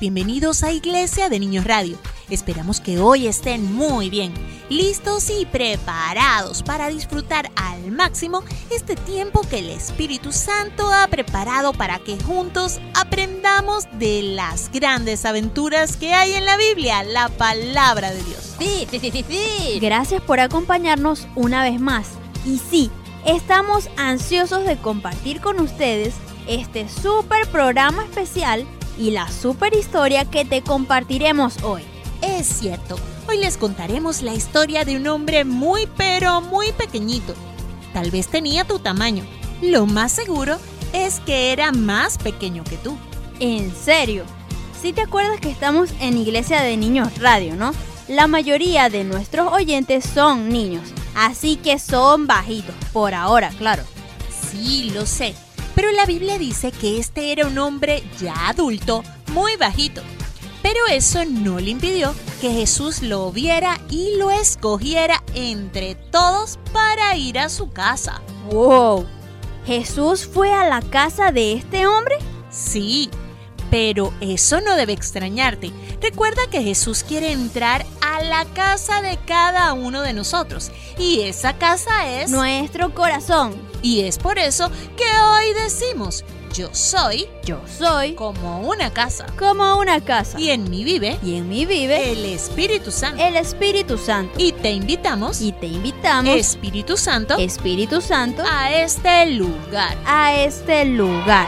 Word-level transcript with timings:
Bienvenidos 0.00 0.62
a 0.62 0.72
Iglesia 0.72 1.28
de 1.28 1.38
Niños 1.38 1.66
Radio. 1.66 1.98
Esperamos 2.30 2.80
que 2.80 2.98
hoy 2.98 3.26
estén 3.26 3.70
muy 3.74 4.08
bien, 4.08 4.32
listos 4.70 5.28
y 5.28 5.44
preparados 5.44 6.62
para 6.62 6.88
disfrutar 6.88 7.50
al 7.54 7.92
máximo 7.92 8.42
este 8.70 8.96
tiempo 8.96 9.42
que 9.42 9.58
el 9.58 9.68
Espíritu 9.68 10.32
Santo 10.32 10.90
ha 10.90 11.06
preparado 11.08 11.74
para 11.74 11.98
que 11.98 12.18
juntos 12.18 12.80
aprendamos 12.94 13.86
de 13.98 14.22
las 14.22 14.72
grandes 14.72 15.26
aventuras 15.26 15.98
que 15.98 16.14
hay 16.14 16.32
en 16.32 16.46
la 16.46 16.56
Biblia, 16.56 17.02
la 17.02 17.28
palabra 17.28 18.10
de 18.10 18.22
Dios. 18.22 18.54
Sí, 18.58 18.88
sí, 18.90 18.98
sí, 19.00 19.24
sí. 19.28 19.78
Gracias 19.80 20.22
por 20.22 20.40
acompañarnos 20.40 21.28
una 21.36 21.62
vez 21.62 21.78
más. 21.78 22.08
Y 22.46 22.58
sí, 22.58 22.90
estamos 23.26 23.90
ansiosos 23.98 24.64
de 24.64 24.78
compartir 24.78 25.42
con 25.42 25.60
ustedes 25.60 26.14
este 26.46 26.88
super 26.88 27.46
programa 27.48 28.02
especial 28.04 28.66
y 29.00 29.10
la 29.10 29.28
super 29.32 29.74
historia 29.74 30.26
que 30.26 30.44
te 30.44 30.62
compartiremos 30.62 31.62
hoy. 31.62 31.82
Es 32.20 32.46
cierto, 32.46 32.96
hoy 33.28 33.38
les 33.38 33.56
contaremos 33.56 34.20
la 34.20 34.34
historia 34.34 34.84
de 34.84 34.96
un 34.96 35.06
hombre 35.08 35.44
muy 35.44 35.88
pero 35.96 36.42
muy 36.42 36.72
pequeñito. 36.72 37.34
Tal 37.94 38.10
vez 38.10 38.28
tenía 38.28 38.64
tu 38.64 38.78
tamaño. 38.78 39.24
Lo 39.62 39.86
más 39.86 40.12
seguro 40.12 40.58
es 40.92 41.18
que 41.20 41.52
era 41.52 41.72
más 41.72 42.18
pequeño 42.18 42.62
que 42.64 42.76
tú. 42.76 42.96
¿En 43.40 43.74
serio? 43.74 44.24
Si 44.80 44.92
te 44.92 45.00
acuerdas 45.00 45.40
que 45.40 45.50
estamos 45.50 45.90
en 46.00 46.18
Iglesia 46.18 46.60
de 46.60 46.76
Niños 46.76 47.18
Radio, 47.18 47.56
¿no? 47.56 47.72
La 48.06 48.26
mayoría 48.26 48.90
de 48.90 49.04
nuestros 49.04 49.50
oyentes 49.52 50.04
son 50.04 50.50
niños, 50.50 50.88
así 51.14 51.56
que 51.56 51.78
son 51.78 52.26
bajitos, 52.26 52.74
por 52.92 53.14
ahora, 53.14 53.50
claro. 53.56 53.82
Sí, 54.50 54.90
lo 54.94 55.06
sé. 55.06 55.34
Pero 55.74 55.90
la 55.92 56.06
Biblia 56.06 56.38
dice 56.38 56.72
que 56.72 56.98
este 56.98 57.32
era 57.32 57.46
un 57.46 57.58
hombre 57.58 58.02
ya 58.18 58.48
adulto, 58.48 59.02
muy 59.28 59.56
bajito. 59.56 60.02
Pero 60.62 60.80
eso 60.90 61.24
no 61.24 61.58
le 61.58 61.70
impidió 61.70 62.14
que 62.40 62.50
Jesús 62.50 63.02
lo 63.02 63.32
viera 63.32 63.80
y 63.88 64.16
lo 64.16 64.30
escogiera 64.30 65.22
entre 65.34 65.94
todos 65.94 66.58
para 66.72 67.16
ir 67.16 67.38
a 67.38 67.48
su 67.48 67.70
casa. 67.70 68.20
¡Wow! 68.50 69.06
¿Jesús 69.66 70.26
fue 70.26 70.52
a 70.52 70.68
la 70.68 70.82
casa 70.82 71.32
de 71.32 71.54
este 71.54 71.86
hombre? 71.86 72.16
Sí, 72.50 73.10
pero 73.70 74.12
eso 74.20 74.60
no 74.60 74.74
debe 74.74 74.92
extrañarte. 74.92 75.70
Recuerda 76.02 76.42
que 76.50 76.62
Jesús 76.62 77.04
quiere 77.04 77.32
entrar 77.32 77.86
a 78.00 78.22
la 78.22 78.44
casa 78.46 79.00
de 79.00 79.18
cada 79.26 79.72
uno 79.72 80.02
de 80.02 80.12
nosotros. 80.12 80.70
Y 80.98 81.20
esa 81.20 81.56
casa 81.56 82.08
es... 82.20 82.30
Nuestro 82.30 82.94
corazón. 82.94 83.69
Y 83.82 84.00
es 84.00 84.18
por 84.18 84.38
eso 84.38 84.70
que 84.96 85.04
hoy 85.04 85.54
decimos, 85.54 86.24
yo 86.52 86.68
soy, 86.72 87.28
yo 87.44 87.60
soy 87.78 88.14
como 88.14 88.60
una 88.68 88.92
casa, 88.92 89.26
como 89.38 89.78
una 89.78 90.04
casa. 90.04 90.38
Y 90.38 90.50
en 90.50 90.68
mí 90.68 90.84
vive, 90.84 91.18
y 91.22 91.36
en 91.36 91.48
mí 91.48 91.64
vive 91.64 92.12
el 92.12 92.24
Espíritu 92.24 92.90
Santo. 92.90 93.22
El 93.22 93.36
Espíritu 93.36 93.96
Santo. 93.96 94.34
Y 94.36 94.52
te 94.52 94.70
invitamos, 94.70 95.40
y 95.40 95.52
te 95.52 95.66
invitamos, 95.66 96.34
Espíritu 96.34 96.96
Santo, 96.96 97.36
Espíritu 97.38 98.00
Santo, 98.00 98.42
a 98.44 98.72
este 98.72 99.26
lugar, 99.26 99.96
a 100.04 100.34
este 100.34 100.84
lugar. 100.84 101.46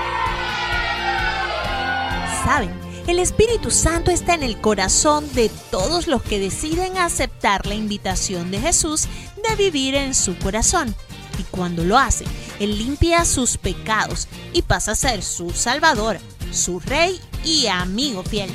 Saben, 2.44 2.72
el 3.08 3.18
Espíritu 3.18 3.70
Santo 3.70 4.10
está 4.10 4.34
en 4.34 4.44
el 4.44 4.60
corazón 4.60 5.32
de 5.34 5.50
todos 5.70 6.06
los 6.06 6.22
que 6.22 6.38
deciden 6.38 6.96
aceptar 6.96 7.66
la 7.66 7.74
invitación 7.74 8.50
de 8.50 8.60
Jesús 8.60 9.08
de 9.48 9.56
vivir 9.56 9.96
en 9.96 10.14
su 10.14 10.38
corazón. 10.38 10.94
Y 11.38 11.44
cuando 11.44 11.84
lo 11.84 11.98
hace, 11.98 12.24
Él 12.60 12.78
limpia 12.78 13.24
sus 13.24 13.56
pecados 13.56 14.28
y 14.52 14.62
pasa 14.62 14.92
a 14.92 14.96
ser 14.96 15.22
su 15.22 15.50
Salvador, 15.50 16.18
su 16.50 16.80
Rey 16.80 17.20
y 17.44 17.66
amigo 17.66 18.22
fiel. 18.22 18.50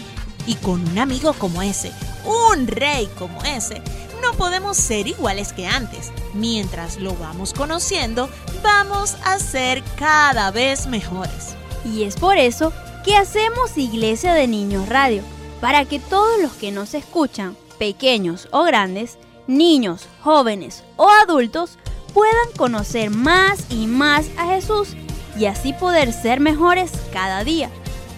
Y 0.46 0.56
con 0.56 0.88
un 0.88 0.98
amigo 0.98 1.34
como 1.34 1.62
ese, 1.62 1.92
un 2.26 2.68
rey 2.68 3.10
como 3.18 3.44
ese, 3.44 3.82
no 4.22 4.32
podemos 4.34 4.78
ser 4.78 5.08
iguales 5.08 5.54
que 5.54 5.68
antes. 5.68 6.12
Mientras 6.34 6.98
lo 6.98 7.16
vamos 7.16 7.54
conociendo, 7.54 8.30
vamos 8.64 9.16
a 9.24 9.40
ser 9.40 9.84
cada 9.98 10.52
vez 10.52 10.88
mejores. 10.88 11.56
Y 11.86 12.04
es 12.04 12.16
por 12.16 12.38
eso 12.38 12.72
que 13.04 13.16
hacemos 13.16 13.78
Iglesia 13.78 14.34
de 14.34 14.48
Niños 14.48 14.90
Radio, 14.90 15.24
para 15.62 15.86
que 15.86 16.00
todos 16.00 16.42
los 16.42 16.54
que 16.54 16.72
nos 16.72 16.94
escuchan, 16.94 17.58
pequeños 17.78 18.48
o 18.52 18.64
grandes, 18.64 19.18
niños, 19.48 20.08
jóvenes 20.22 20.84
o 20.98 21.10
adultos, 21.10 21.78
puedan 22.14 22.52
conocer 22.56 23.10
más 23.10 23.60
y 23.70 23.88
más 23.88 24.28
a 24.38 24.48
Jesús 24.48 24.96
y 25.38 25.46
así 25.46 25.74
poder 25.74 26.14
ser 26.14 26.40
mejores 26.40 26.92
cada 27.14 27.44
día, 27.44 27.70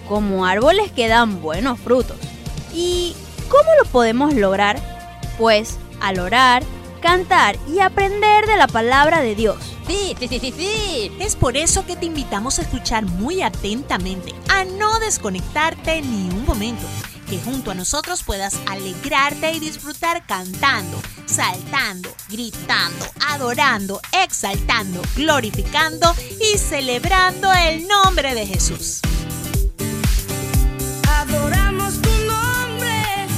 como 0.08 0.46
árboles 0.46 0.90
que 0.92 1.08
dan 1.08 1.42
buenos 1.42 1.78
frutos. 1.78 2.16
¿Y 2.72 3.14
cómo 3.48 3.70
lo 3.82 3.88
podemos 3.90 4.34
lograr? 4.34 4.80
Pues 5.38 5.78
al 6.00 6.18
orar, 6.18 6.62
cantar 7.00 7.56
y 7.68 7.80
aprender 7.80 8.46
de 8.46 8.56
la 8.56 8.68
palabra 8.68 9.20
de 9.20 9.34
Dios. 9.34 9.58
Sí, 9.86 10.14
sí, 10.18 10.28
sí, 10.28 10.54
sí, 10.56 11.12
Es 11.18 11.34
por 11.34 11.56
eso 11.56 11.84
que 11.84 11.96
te 11.96 12.06
invitamos 12.06 12.58
a 12.58 12.62
escuchar 12.62 13.04
muy 13.04 13.42
atentamente, 13.42 14.32
a 14.48 14.64
no 14.64 15.00
desconectarte 15.00 16.00
ni 16.02 16.28
un 16.28 16.44
momento, 16.44 16.86
que 17.28 17.38
junto 17.38 17.70
a 17.70 17.74
nosotros 17.74 18.22
puedas 18.22 18.56
alegrarte 18.68 19.52
y 19.52 19.58
disfrutar 19.60 20.24
cantando, 20.26 20.96
saltando, 21.30 22.12
gritando, 22.28 23.06
adorando, 23.28 24.00
exaltando, 24.12 25.00
glorificando 25.14 26.12
y 26.40 26.58
celebrando 26.58 27.52
el 27.52 27.86
nombre 27.86 28.34
de 28.34 28.46
Jesús. 28.46 29.00
Adoramos 31.08 32.02
tu 32.02 32.10
nombre, 32.26 33.28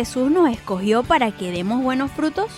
Jesús 0.00 0.30
nos 0.30 0.48
escogió 0.48 1.02
para 1.02 1.30
que 1.30 1.52
demos 1.52 1.82
buenos 1.82 2.10
frutos? 2.10 2.50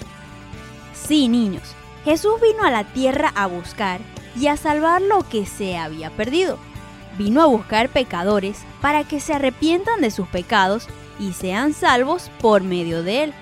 Sí, 0.95 1.27
niños. 1.27 1.65
Jesús 2.05 2.35
vino 2.41 2.63
a 2.63 2.71
la 2.71 2.85
tierra 2.85 3.33
a 3.35 3.49
buscar 3.49 4.01
y 4.39 4.47
a 4.47 4.57
salvar 4.57 5.03
lo 5.03 5.29
que 5.29 5.45
se 5.45 5.77
había 5.77 6.11
perdido. 6.11 6.57
Vino 7.19 7.43
a 7.43 7.47
buscar 7.47 7.89
pecadores 7.89 8.61
para 8.81 9.03
que 9.03 9.19
se 9.19 9.35
arrepientan 9.35 10.01
de 10.01 10.13
sus 10.13 10.29
pecados 10.29 10.87
y 11.19 11.33
sean 11.33 11.75
salvos 11.75 12.31
por 12.41 12.63
medio 12.63 13.03
de 13.03 13.25
él. 13.25 13.35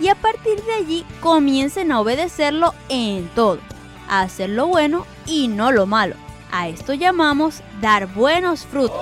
Y 0.00 0.08
a 0.08 0.16
partir 0.16 0.60
de 0.64 0.72
allí 0.72 1.06
comiencen 1.20 1.92
a 1.92 2.00
obedecerlo 2.00 2.74
en 2.88 3.28
todo, 3.36 3.60
a 4.08 4.22
hacer 4.22 4.50
lo 4.50 4.66
bueno 4.66 5.06
y 5.26 5.46
no 5.46 5.70
lo 5.70 5.86
malo. 5.86 6.16
A 6.50 6.66
esto 6.66 6.92
llamamos 6.92 7.62
dar 7.80 8.12
buenos 8.12 8.66
frutos. 8.66 8.98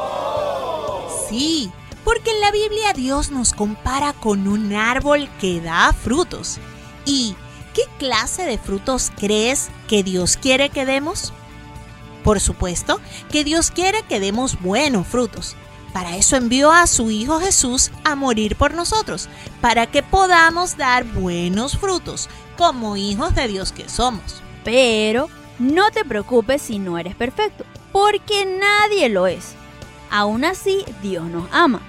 Sí, 1.30 1.72
porque 2.04 2.30
en 2.30 2.40
la 2.40 2.50
Biblia 2.50 2.92
Dios 2.92 3.30
nos 3.30 3.52
compara 3.52 4.12
con 4.12 4.48
un 4.48 4.74
árbol 4.74 5.28
que 5.40 5.60
da 5.60 5.92
frutos. 5.92 6.58
¿Y 7.04 7.36
qué 7.74 7.82
clase 7.98 8.44
de 8.44 8.58
frutos 8.58 9.12
crees 9.16 9.70
que 9.88 10.02
Dios 10.02 10.36
quiere 10.36 10.70
que 10.70 10.84
demos? 10.84 11.32
Por 12.24 12.40
supuesto 12.40 13.00
que 13.30 13.44
Dios 13.44 13.70
quiere 13.70 14.02
que 14.02 14.20
demos 14.20 14.60
buenos 14.60 15.06
frutos. 15.06 15.56
Para 15.92 16.16
eso 16.16 16.36
envió 16.36 16.72
a 16.72 16.86
su 16.86 17.10
Hijo 17.10 17.38
Jesús 17.38 17.90
a 18.04 18.14
morir 18.14 18.56
por 18.56 18.72
nosotros, 18.72 19.28
para 19.60 19.86
que 19.86 20.02
podamos 20.02 20.78
dar 20.78 21.04
buenos 21.04 21.76
frutos, 21.76 22.30
como 22.56 22.96
hijos 22.96 23.34
de 23.34 23.48
Dios 23.48 23.72
que 23.72 23.88
somos. 23.90 24.42
Pero 24.64 25.28
no 25.58 25.90
te 25.90 26.04
preocupes 26.04 26.62
si 26.62 26.78
no 26.78 26.96
eres 26.96 27.14
perfecto, 27.14 27.64
porque 27.92 28.46
nadie 28.46 29.10
lo 29.10 29.26
es. 29.26 29.54
Aún 30.12 30.44
así, 30.44 30.84
Dios 31.00 31.24
nos 31.24 31.48
ama. 31.52 31.80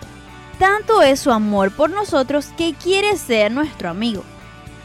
Tanto 0.58 1.02
es 1.02 1.20
su 1.20 1.30
amor 1.30 1.76
por 1.76 1.90
nosotros 1.90 2.48
que 2.58 2.74
quiere 2.74 3.18
ser 3.18 3.52
nuestro 3.52 3.90
amigo. 3.90 4.24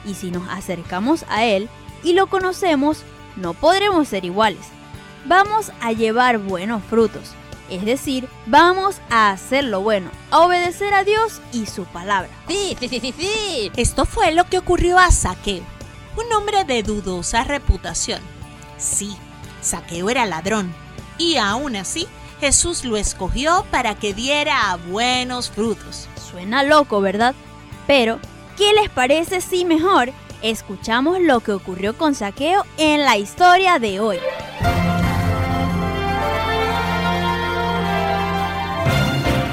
Y 0.05 0.15
si 0.15 0.33
nos 0.33 0.49
acercamos 0.49 1.25
a 1.29 1.45
Él 1.45 1.69
y 2.03 2.15
lo 2.15 2.27
conocemos, 2.27 3.05
no 3.37 3.55
podremos 3.55 4.09
ser 4.09 4.25
iguales. 4.25 4.67
Vamos 5.25 5.71
a 5.81 5.93
llevar 5.93 6.39
buenos 6.39 6.83
frutos. 6.83 7.31
Es 7.71 7.85
decir, 7.85 8.29
vamos 8.47 8.97
a 9.09 9.31
hacer 9.31 9.63
lo 9.63 9.83
bueno, 9.83 10.11
a 10.33 10.41
obedecer 10.41 10.93
a 10.93 11.05
Dios 11.05 11.41
y 11.53 11.67
su 11.67 11.85
palabra. 11.85 12.31
Sí, 12.49 12.77
sí, 12.81 12.89
sí, 12.89 12.99
sí, 12.99 13.15
sí. 13.17 13.71
Esto 13.77 14.05
fue 14.05 14.33
lo 14.33 14.47
que 14.47 14.59
ocurrió 14.59 14.99
a 14.99 15.13
Saqueo, 15.13 15.63
un 16.17 16.33
hombre 16.33 16.65
de 16.65 16.83
dudosa 16.83 17.45
reputación. 17.45 18.21
Sí, 18.79 19.17
Saqueo 19.61 20.11
era 20.11 20.27
ladrón, 20.27 20.75
y 21.19 21.37
aún 21.37 21.77
así 21.77 22.09
Jesús 22.41 22.85
lo 22.85 22.97
escogió 22.97 23.65
para 23.71 23.95
que 23.95 24.15
diera 24.15 24.79
buenos 24.89 25.51
frutos. 25.51 26.09
Suena 26.31 26.63
loco, 26.63 27.01
¿verdad? 27.01 27.35
Pero, 27.87 28.19
¿qué 28.57 28.73
les 28.75 28.89
parece 28.91 29.41
si 29.41 29.65
mejor 29.65 30.13
escuchamos 30.43 31.19
lo 31.21 31.41
que 31.41 31.53
ocurrió 31.53 31.97
con 31.97 32.15
Saqueo 32.15 32.65
en 32.77 33.05
la 33.05 33.17
historia 33.17 33.79
de 33.79 34.01
hoy? 34.01 34.19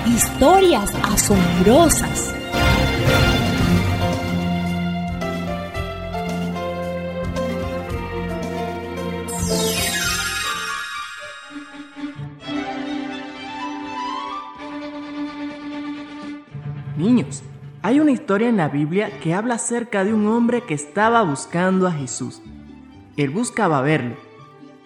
Historias 0.08 0.92
asombrosas. 1.04 2.34
Una 18.06 18.12
historia 18.12 18.50
en 18.50 18.58
la 18.58 18.70
Biblia 18.70 19.20
que 19.20 19.34
habla 19.34 19.56
acerca 19.56 20.04
de 20.04 20.14
un 20.14 20.28
hombre 20.28 20.62
que 20.62 20.76
estaba 20.76 21.24
buscando 21.24 21.88
a 21.88 21.92
Jesús. 21.92 22.40
Él 23.18 23.32
buscaba 23.32 23.82
verlo. 23.82 24.16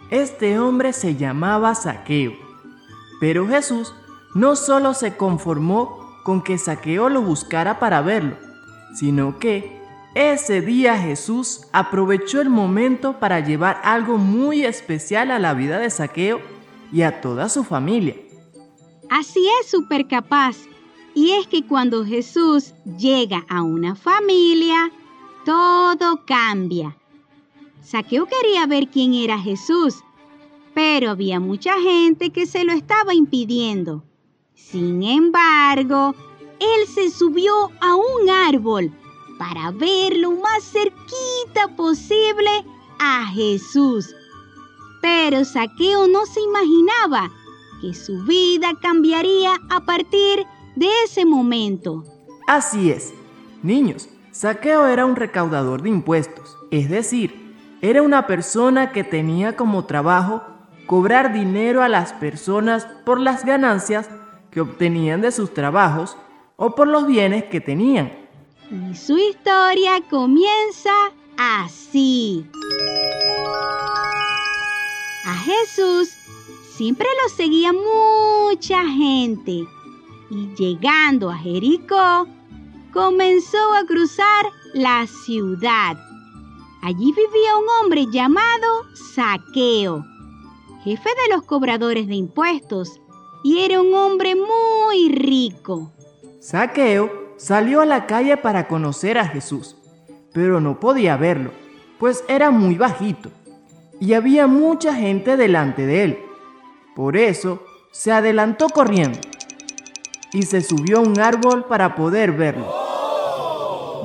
Este 0.10 0.58
hombre 0.58 0.94
se 0.94 1.18
llamaba 1.18 1.76
Saqueo. 1.76 2.32
Pero 3.20 3.46
Jesús 3.46 3.94
no 4.36 4.56
solo 4.56 4.94
se 4.94 5.18
conformó 5.18 6.00
con 6.24 6.42
que 6.42 6.58
Saqueo 6.58 7.10
lo 7.10 7.22
buscara 7.22 7.78
para 7.78 8.00
verlo, 8.00 8.38
sino 8.96 9.38
que 9.38 9.78
ese 10.16 10.62
día 10.62 10.98
Jesús 10.98 11.68
aprovechó 11.74 12.40
el 12.40 12.50
momento 12.50 13.20
para 13.20 13.42
llevar 13.42 13.82
algo 13.84 14.18
muy 14.18 14.64
especial 14.64 15.30
a 15.32 15.40
la 15.40 15.54
vida 15.54 15.78
de 15.78 15.90
Saqueo 15.90 16.40
y 16.94 17.02
a 17.02 17.20
toda 17.20 17.50
su 17.50 17.66
familia. 17.66 18.16
Así 19.10 19.46
es, 19.60 19.70
súper 19.70 20.08
capaz. 20.08 20.69
Y 21.20 21.32
es 21.32 21.48
que 21.48 21.68
cuando 21.68 22.06
Jesús 22.06 22.74
llega 22.98 23.46
a 23.50 23.62
una 23.62 23.94
familia, 23.94 24.90
todo 25.44 26.26
cambia. 26.26 26.96
Saqueo 27.82 28.26
quería 28.26 28.66
ver 28.68 28.88
quién 28.88 29.14
era 29.14 29.38
Jesús, 29.38 29.96
pero 30.74 31.10
había 31.10 31.42
mucha 31.42 31.74
gente 31.82 32.30
que 32.30 32.46
se 32.46 32.64
lo 32.64 32.72
estaba 32.72 33.14
impidiendo. 33.14 34.02
Sin 34.54 35.04
embargo, 35.04 36.16
él 36.58 36.88
se 36.88 37.10
subió 37.10 37.70
a 37.82 37.98
un 37.98 38.30
árbol 38.30 38.90
para 39.38 39.72
ver 39.72 40.16
lo 40.16 40.32
más 40.32 40.72
cerquita 40.72 41.76
posible 41.76 42.64
a 42.98 43.26
Jesús. 43.26 44.16
Pero 45.02 45.44
Saqueo 45.44 46.08
no 46.08 46.26
se 46.26 46.40
imaginaba 46.40 47.30
que 47.82 47.94
su 47.94 48.24
vida 48.24 48.72
cambiaría 48.82 49.60
a 49.70 49.84
partir 49.84 50.46
de 50.46 50.59
ese 51.06 51.26
momento. 51.26 52.04
Así 52.48 52.92
es. 52.92 53.14
Niños, 53.62 54.10
Saqueo 54.32 54.88
era 54.88 55.06
un 55.06 55.16
recaudador 55.16 55.82
de 55.82 55.90
impuestos, 55.90 56.56
es 56.72 56.90
decir, 56.90 57.56
era 57.82 58.02
una 58.02 58.28
persona 58.28 58.92
que 58.92 59.04
tenía 59.04 59.56
como 59.56 59.86
trabajo 59.86 60.44
cobrar 60.86 61.34
dinero 61.34 61.84
a 61.84 61.90
las 61.90 62.14
personas 62.14 62.88
por 63.06 63.20
las 63.20 63.46
ganancias 63.46 64.10
que 64.52 64.62
obtenían 64.62 65.22
de 65.22 65.32
sus 65.32 65.54
trabajos 65.54 66.18
o 66.56 66.76
por 66.76 66.88
los 66.88 67.06
bienes 67.06 67.44
que 67.46 67.62
tenían. 67.62 68.12
Y 68.72 68.96
su 68.96 69.18
historia 69.18 70.02
comienza 70.10 70.92
así. 71.38 72.50
A 75.26 75.34
Jesús 75.36 76.10
siempre 76.76 77.08
lo 77.24 77.30
seguía 77.30 77.72
mucha 77.74 78.84
gente 78.86 79.66
y 80.30 80.54
llegando 80.56 81.30
a 81.30 81.38
Jericó, 81.38 82.28
comenzó 82.94 83.74
a 83.74 83.86
cruzar 83.86 84.46
la 84.74 85.06
ciudad. 85.08 85.98
Allí 86.82 87.12
vivía 87.12 87.58
un 87.58 87.66
hombre 87.82 88.06
llamado 88.12 88.86
Saqueo, 89.14 90.06
jefe 90.84 91.10
de 91.10 91.36
los 91.36 91.44
cobradores 91.44 92.08
de 92.08 92.16
impuestos, 92.16 93.02
y 93.44 93.60
era 93.60 93.82
un 93.82 93.94
hombre 93.94 94.36
muy 94.36 95.10
rico. 95.10 95.92
Saqueo 96.40 97.34
salió 97.38 97.82
a 97.82 97.86
la 97.86 98.06
calle 98.06 98.38
para 98.38 98.68
conocer 98.68 99.18
a 99.18 99.28
Jesús, 99.28 99.76
pero 100.34 100.62
no 100.62 100.80
podía 100.80 101.18
verlo, 101.18 101.52
pues 101.98 102.24
era 102.28 102.52
muy 102.52 102.76
bajito 102.76 103.30
y 104.00 104.14
había 104.14 104.48
mucha 104.48 104.94
gente 104.94 105.38
delante 105.38 105.86
de 105.86 106.04
él. 106.04 106.20
Por 106.96 107.18
eso 107.18 107.64
se 107.92 108.12
adelantó 108.12 108.70
corriendo 108.70 109.20
y 110.34 110.44
se 110.44 110.62
subió 110.62 110.98
a 110.98 111.02
un 111.02 111.20
árbol 111.20 111.66
para 111.66 111.96
poder 111.96 112.32
verlo, 112.32 112.68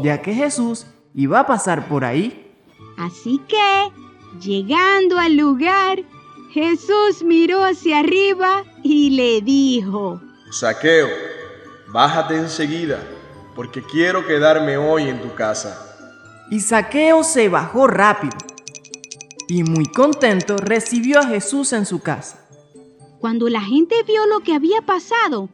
ya 0.03 0.23
que 0.23 0.35
Jesús 0.35 0.87
iba 1.15 1.41
a 1.41 1.47
pasar 1.47 1.89
por 1.89 2.05
ahí. 2.05 2.53
Así 2.97 3.41
que, 3.49 3.93
llegando 4.41 5.19
al 5.19 5.37
lugar, 5.37 6.03
Jesús 6.51 7.23
miró 7.25 7.65
hacia 7.65 7.99
arriba 7.99 8.65
y 8.83 9.11
le 9.11 9.41
dijo, 9.41 10.21
Saqueo, 10.51 11.09
bájate 11.89 12.37
enseguida, 12.37 13.03
porque 13.55 13.83
quiero 13.83 14.27
quedarme 14.27 14.77
hoy 14.77 15.09
en 15.09 15.21
tu 15.21 15.35
casa. 15.35 15.81
Y 16.51 16.61
Saqueo 16.61 17.25
se 17.25 17.49
bajó 17.49 17.87
rápido 17.87 18.37
y 19.49 19.63
muy 19.63 19.87
contento 19.87 20.57
recibió 20.57 21.21
a 21.21 21.27
Jesús 21.27 21.73
en 21.73 21.87
su 21.87 22.01
casa. 22.01 22.41
Cuando 23.19 23.49
la 23.49 23.61
gente 23.61 23.95
vio 24.07 24.27
lo 24.27 24.41
que 24.41 24.55
había 24.55 24.83
pasado, 24.83 25.49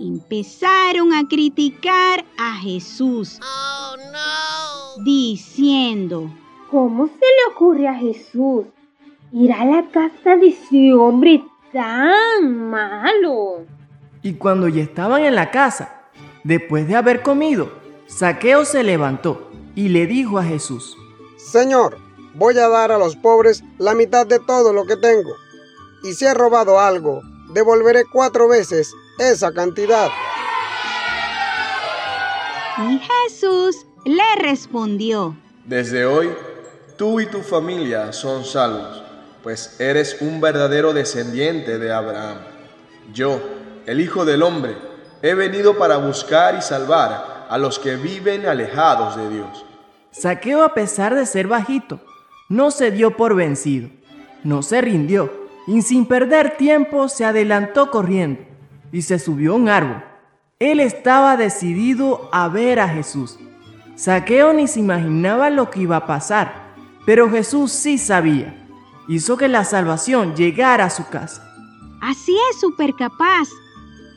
empezaron 0.00 1.12
a 1.12 1.26
criticar 1.28 2.24
a 2.38 2.54
Jesús, 2.56 3.40
diciendo, 5.04 6.30
¿Cómo 6.70 7.06
se 7.06 7.12
le 7.12 7.54
ocurre 7.54 7.86
a 7.86 7.94
Jesús 7.94 8.66
ir 9.32 9.52
a 9.52 9.64
la 9.64 9.88
casa 9.90 10.36
de 10.36 10.48
ese 10.48 10.92
hombre 10.92 11.44
tan 11.72 12.70
malo? 12.70 13.64
Y 14.22 14.34
cuando 14.34 14.68
ya 14.68 14.82
estaban 14.82 15.22
en 15.22 15.34
la 15.34 15.50
casa, 15.50 16.02
después 16.42 16.88
de 16.88 16.96
haber 16.96 17.22
comido, 17.22 17.70
Saqueo 18.06 18.64
se 18.64 18.82
levantó 18.82 19.50
y 19.76 19.88
le 19.90 20.06
dijo 20.06 20.38
a 20.38 20.44
Jesús, 20.44 20.96
Señor, 21.36 21.98
voy 22.34 22.58
a 22.58 22.68
dar 22.68 22.90
a 22.90 22.98
los 22.98 23.14
pobres 23.14 23.62
la 23.78 23.94
mitad 23.94 24.26
de 24.26 24.40
todo 24.40 24.72
lo 24.72 24.84
que 24.84 24.96
tengo. 24.96 25.30
Y 26.02 26.14
si 26.14 26.24
he 26.24 26.34
robado 26.34 26.80
algo, 26.80 27.20
devolveré 27.52 28.04
cuatro 28.10 28.48
veces 28.48 28.92
esa 29.18 29.52
cantidad. 29.52 30.08
Y 32.78 32.98
Jesús 32.98 33.86
le 34.04 34.42
respondió, 34.42 35.36
Desde 35.64 36.04
hoy, 36.04 36.30
tú 36.96 37.20
y 37.20 37.26
tu 37.26 37.40
familia 37.42 38.12
son 38.12 38.44
salvos, 38.44 39.02
pues 39.42 39.78
eres 39.80 40.20
un 40.20 40.40
verdadero 40.40 40.92
descendiente 40.92 41.78
de 41.78 41.92
Abraham. 41.92 42.38
Yo, 43.12 43.40
el 43.86 44.00
Hijo 44.00 44.24
del 44.24 44.42
Hombre, 44.42 44.76
he 45.22 45.34
venido 45.34 45.78
para 45.78 45.98
buscar 45.98 46.56
y 46.56 46.62
salvar 46.62 47.46
a 47.48 47.58
los 47.58 47.78
que 47.78 47.96
viven 47.96 48.46
alejados 48.46 49.16
de 49.16 49.30
Dios. 49.30 49.64
Saqueo, 50.10 50.64
a 50.64 50.74
pesar 50.74 51.14
de 51.14 51.26
ser 51.26 51.46
bajito, 51.46 52.00
no 52.48 52.70
se 52.70 52.90
dio 52.90 53.16
por 53.16 53.34
vencido, 53.34 53.88
no 54.42 54.62
se 54.62 54.80
rindió 54.80 55.32
y 55.66 55.82
sin 55.82 56.06
perder 56.06 56.56
tiempo 56.56 57.08
se 57.08 57.24
adelantó 57.24 57.90
corriendo 57.90 58.53
y 58.94 59.02
se 59.02 59.18
subió 59.18 59.52
a 59.52 59.56
un 59.56 59.68
árbol. 59.68 60.04
Él 60.60 60.78
estaba 60.78 61.36
decidido 61.36 62.30
a 62.32 62.48
ver 62.48 62.78
a 62.78 62.88
Jesús. 62.88 63.36
Saqueo 63.96 64.52
ni 64.52 64.68
se 64.68 64.78
imaginaba 64.78 65.50
lo 65.50 65.68
que 65.68 65.80
iba 65.80 65.96
a 65.96 66.06
pasar, 66.06 66.72
pero 67.04 67.28
Jesús 67.28 67.72
sí 67.72 67.98
sabía. 67.98 68.68
Hizo 69.08 69.36
que 69.36 69.48
la 69.48 69.64
salvación 69.64 70.36
llegara 70.36 70.84
a 70.84 70.90
su 70.90 71.08
casa. 71.08 71.42
así 72.00 72.36
es 72.50 72.60
súper 72.60 72.94
capaz. 72.94 73.48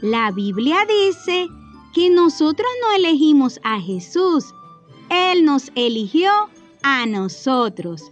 La 0.01 0.29
Biblia 0.31 0.77
dice 0.87 1.47
que 1.95 2.11
nosotros 2.11 2.69
no 2.83 2.95
elegimos 2.97 3.59
a 3.63 3.79
Jesús, 3.79 4.53
Él 5.09 5.43
nos 5.43 5.71
eligió 5.73 6.29
a 6.83 7.07
nosotros. 7.07 8.11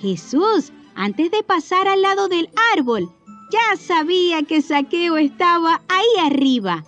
Jesús, 0.00 0.72
antes 0.94 1.30
de 1.30 1.42
pasar 1.42 1.86
al 1.86 2.00
lado 2.00 2.28
del 2.28 2.48
árbol, 2.74 3.12
ya 3.52 3.76
sabía 3.76 4.42
que 4.44 4.62
Saqueo 4.62 5.18
estaba 5.18 5.82
ahí 5.88 6.26
arriba 6.26 6.84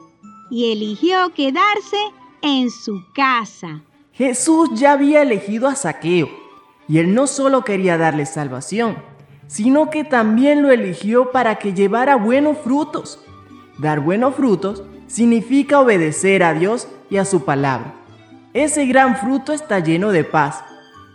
y 0.51 0.73
eligió 0.73 1.35
quedarse 1.35 1.99
en 2.41 2.71
su 2.71 3.05
casa. 3.15 3.83
Jesús 4.13 4.71
ya 4.75 4.93
había 4.93 5.23
elegido 5.23 5.69
a 5.69 5.75
Saqueo, 5.75 6.29
y 6.89 6.99
él 6.99 7.15
no 7.15 7.27
solo 7.27 7.65
quería 7.65 7.99
darle 7.99 8.25
salvación, 8.25 8.97
sino 9.47 9.91
que 9.91 10.05
también 10.05 10.63
lo 10.63 10.71
eligió 10.71 11.33
para 11.33 11.57
que 11.57 11.75
llevara 11.75 12.17
buenos 12.17 12.57
frutos. 12.59 13.19
Dar 13.79 14.01
buenos 14.01 14.35
frutos 14.35 14.83
significa 15.07 15.81
obedecer 15.81 16.43
a 16.43 16.55
Dios 16.55 16.89
y 17.11 17.19
a 17.19 17.25
su 17.25 17.45
palabra. 17.45 17.95
Ese 18.53 18.87
gran 18.87 19.17
fruto 19.17 19.53
está 19.53 19.81
lleno 19.81 20.13
de 20.13 20.25
paz, 20.25 20.65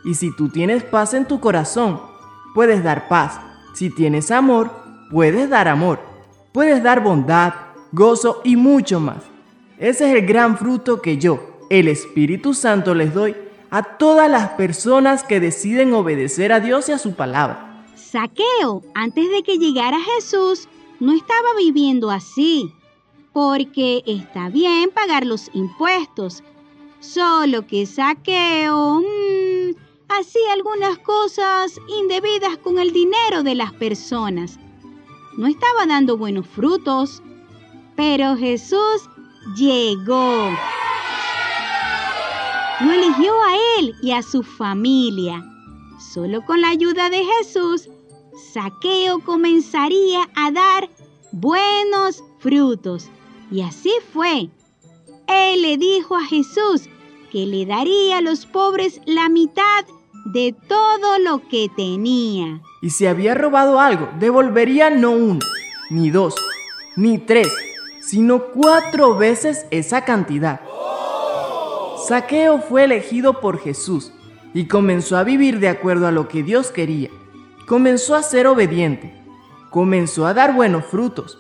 y 0.04 0.14
si 0.14 0.36
tú 0.36 0.50
tienes 0.50 0.84
paz 0.84 1.14
en 1.14 1.26
tu 1.26 1.40
corazón, 1.40 2.02
puedes 2.54 2.84
dar 2.84 3.08
paz. 3.08 3.40
Si 3.74 3.90
tienes 3.90 4.32
amor, 4.32 4.89
puedes 5.10 5.50
dar 5.50 5.68
amor. 5.68 6.00
Puedes 6.52 6.82
dar 6.82 7.04
bondad, 7.04 7.54
gozo 7.92 8.42
y 8.44 8.56
mucho 8.56 9.00
más. 9.00 9.24
Ese 9.78 10.10
es 10.10 10.16
el 10.16 10.26
gran 10.26 10.58
fruto 10.58 11.02
que 11.02 11.18
yo, 11.18 11.40
el 11.70 11.88
Espíritu 11.88 12.54
Santo, 12.54 12.96
les 12.96 13.14
doy 13.14 13.36
a 13.70 13.84
todas 13.98 14.30
las 14.30 14.50
personas 14.50 15.24
que 15.24 15.40
deciden 15.40 15.94
obedecer 15.94 16.52
a 16.52 16.60
Dios 16.60 16.90
y 16.90 16.92
a 16.92 16.98
su 16.98 17.14
palabra. 17.14 17.86
Saqueo, 17.96 18.82
antes 18.96 19.30
de 19.30 19.44
que 19.44 19.58
llegara 19.58 19.98
Jesús, 20.16 20.68
no 21.00 21.14
estaba 21.14 21.50
viviendo 21.58 22.10
así, 22.10 22.74
porque 23.32 24.04
está 24.08 24.50
bien 24.50 24.90
pagar 24.90 25.26
los 25.26 25.50
impuestos, 25.54 26.44
solo 27.00 27.68
que 27.68 27.86
Saqueo 27.86 29.02
mm, 29.02 29.76
hacía 30.10 30.54
algunas 30.54 30.98
cosas 30.98 31.80
indebidas 31.88 32.58
con 32.58 32.80
el 32.80 32.92
dinero 32.92 33.44
de 33.44 33.56
las 33.56 33.72
personas. 33.74 34.60
No 35.40 35.48
estaba 35.48 35.86
dando 35.86 36.18
buenos 36.18 36.46
frutos, 36.48 37.24
pero 37.96 38.36
Jesús 38.36 39.10
llegó. 39.56 40.50
Lo 42.82 42.92
eligió 42.92 43.32
a 43.46 43.56
él 43.80 43.96
y 44.02 44.12
a 44.12 44.22
su 44.22 44.44
familia. 44.44 45.42
Solo 46.14 46.46
con 46.46 46.60
la 46.60 46.68
ayuda 46.68 47.10
de 47.10 47.24
Jesús, 47.24 47.88
Saqueo 48.52 49.24
comenzaría 49.24 50.30
a 50.36 50.52
dar 50.52 50.90
buenos 51.32 52.22
frutos. 52.40 53.10
Y 53.50 53.62
así 53.62 53.94
fue. 54.12 54.50
Él 55.28 55.62
le 55.62 55.78
dijo 55.78 56.18
a 56.18 56.26
Jesús 56.26 56.90
que 57.32 57.46
le 57.46 57.66
daría 57.66 58.18
a 58.18 58.22
los 58.22 58.46
pobres 58.46 59.00
la 59.06 59.30
mitad 59.30 59.86
de 60.32 60.56
todo 60.68 61.20
lo 61.20 61.48
que 61.48 61.70
tenía. 61.76 62.62
Y 62.82 62.92
si 62.92 63.08
había 63.08 63.34
robado 63.34 63.80
algo, 63.80 64.10
devolvería 64.20 64.90
no 64.90 65.12
uno, 65.12 65.40
ni 65.90 66.12
dos, 66.12 66.36
ni 66.96 67.18
tres, 67.18 67.48
sino 68.02 68.44
cuatro 68.54 69.18
veces 69.18 69.66
esa 69.72 70.06
cantidad. 70.06 70.62
Saqueo 72.08 72.60
fue 72.60 72.84
elegido 72.84 73.40
por 73.40 73.60
Jesús 73.60 74.12
y 74.54 74.68
comenzó 74.68 75.18
a 75.18 75.24
vivir 75.24 75.60
de 75.60 75.70
acuerdo 75.70 76.08
a 76.08 76.12
lo 76.12 76.28
que 76.28 76.44
Dios 76.44 76.72
quería. 76.72 77.10
Comenzó 77.68 78.16
a 78.16 78.24
ser 78.24 78.48
obediente. 78.48 79.14
Comenzó 79.70 80.26
a 80.26 80.34
dar 80.34 80.56
buenos 80.56 80.86
frutos. 80.86 81.38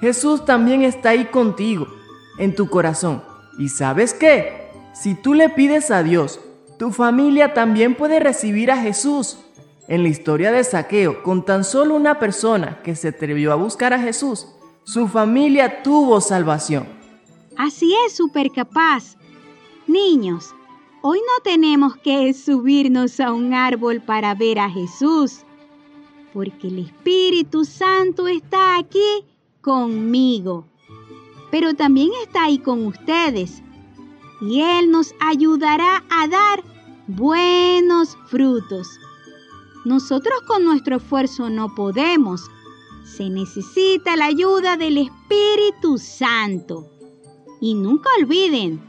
Jesús 0.00 0.44
también 0.44 0.82
está 0.82 1.10
ahí 1.10 1.26
contigo, 1.26 1.86
en 2.38 2.54
tu 2.54 2.68
corazón. 2.68 3.22
¿Y 3.58 3.68
sabes 3.68 4.14
qué? 4.14 4.70
Si 4.94 5.14
tú 5.14 5.34
le 5.34 5.50
pides 5.50 5.90
a 5.90 6.02
Dios, 6.02 6.40
tu 6.80 6.92
familia 6.92 7.52
también 7.52 7.94
puede 7.94 8.20
recibir 8.20 8.70
a 8.70 8.78
Jesús. 8.78 9.36
En 9.86 10.02
la 10.02 10.08
historia 10.08 10.50
de 10.50 10.64
Saqueo, 10.64 11.22
con 11.22 11.44
tan 11.44 11.62
solo 11.62 11.94
una 11.94 12.18
persona 12.18 12.80
que 12.82 12.96
se 12.96 13.08
atrevió 13.08 13.52
a 13.52 13.56
buscar 13.56 13.92
a 13.92 13.98
Jesús, 13.98 14.46
su 14.84 15.06
familia 15.06 15.82
tuvo 15.82 16.22
salvación. 16.22 16.88
Así 17.58 17.92
es, 18.06 18.16
supercapaz. 18.16 19.18
Niños, 19.86 20.54
hoy 21.02 21.18
no 21.18 21.42
tenemos 21.44 21.98
que 21.98 22.32
subirnos 22.32 23.20
a 23.20 23.30
un 23.30 23.52
árbol 23.52 24.00
para 24.00 24.34
ver 24.34 24.58
a 24.58 24.70
Jesús, 24.70 25.40
porque 26.32 26.68
el 26.68 26.78
Espíritu 26.78 27.66
Santo 27.66 28.26
está 28.26 28.78
aquí 28.78 29.26
conmigo, 29.60 30.64
pero 31.50 31.74
también 31.74 32.08
está 32.22 32.44
ahí 32.44 32.56
con 32.56 32.86
ustedes, 32.86 33.62
y 34.40 34.62
Él 34.62 34.90
nos 34.90 35.14
ayudará 35.20 36.02
a 36.08 36.26
dar 36.26 36.69
buenos 37.16 38.16
frutos. 38.26 38.88
Nosotros 39.84 40.40
con 40.46 40.64
nuestro 40.64 40.96
esfuerzo 40.96 41.50
no 41.50 41.74
podemos. 41.74 42.50
Se 43.04 43.28
necesita 43.28 44.16
la 44.16 44.26
ayuda 44.26 44.76
del 44.76 44.98
Espíritu 44.98 45.98
Santo. 45.98 46.88
Y 47.60 47.74
nunca 47.74 48.08
olviden 48.18 48.80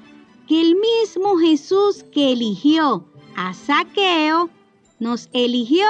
que 0.47 0.61
el 0.61 0.75
mismo 0.75 1.37
Jesús 1.37 2.05
que 2.11 2.31
eligió 2.33 3.05
a 3.35 3.53
Saqueo, 3.53 4.49
nos 4.99 5.29
eligió 5.33 5.87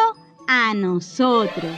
a 0.48 0.74
nosotros. 0.74 1.72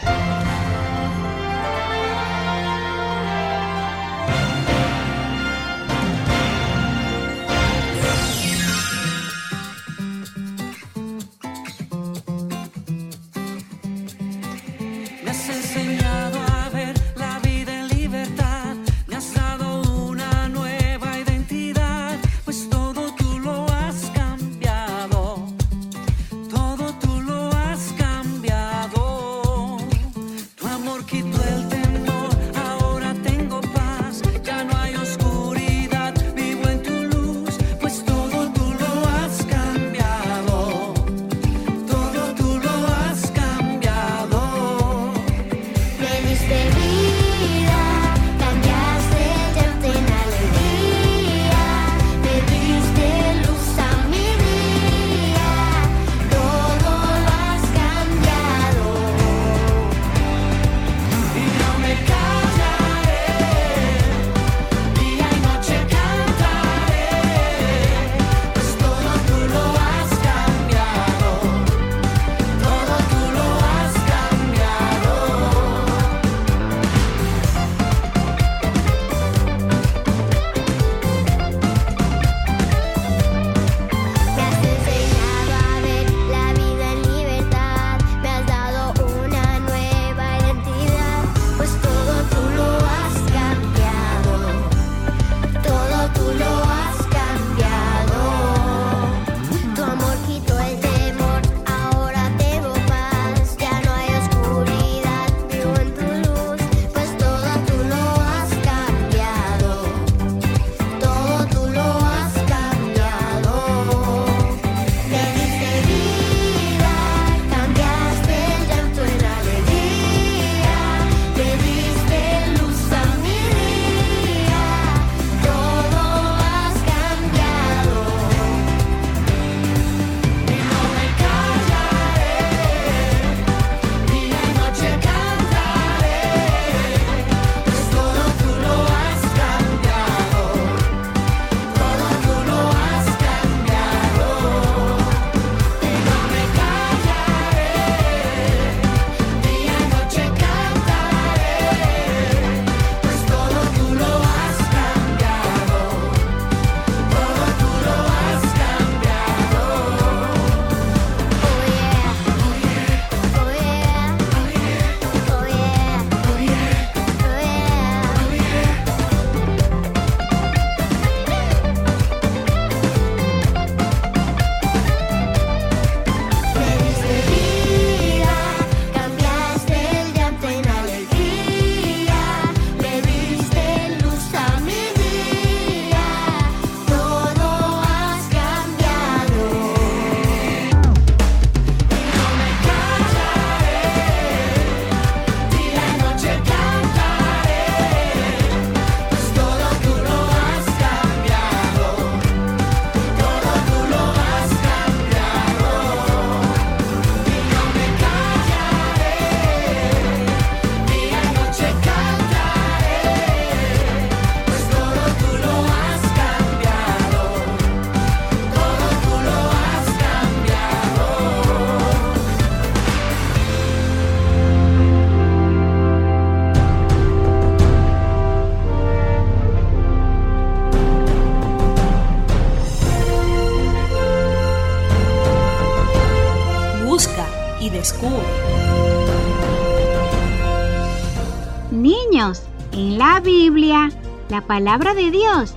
Palabra 244.43 244.93
de 244.93 245.11
Dios, 245.11 245.55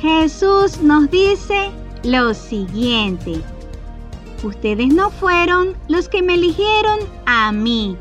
Jesús 0.00 0.82
nos 0.82 1.10
dice 1.10 1.70
lo 2.02 2.34
siguiente. 2.34 3.42
Ustedes 4.42 4.88
no 4.88 5.10
fueron 5.10 5.74
los 5.88 6.08
que 6.08 6.22
me 6.22 6.34
eligieron 6.34 7.00
a 7.24 7.50
mí, 7.52 7.96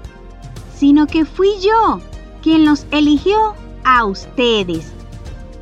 sino 0.76 1.08
que 1.08 1.26
fui 1.26 1.50
yo 1.62 2.02
quien 2.44 2.66
los 2.66 2.86
eligió 2.92 3.56
a 3.84 4.06
ustedes. 4.06 4.92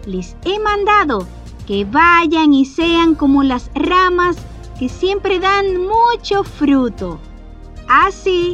Les 0.06 0.36
he 0.44 0.60
mandado 0.60 1.28
que 1.68 1.86
vayan 1.86 2.54
y 2.54 2.66
sean 2.66 3.16
como 3.16 3.44
las 3.44 3.70
ramas 3.76 4.36
que 4.80 4.90
siempre 4.90 5.40
dan 5.40 5.78
mucho 5.78 6.44
fruto. 6.44 7.20
Así, 7.88 8.54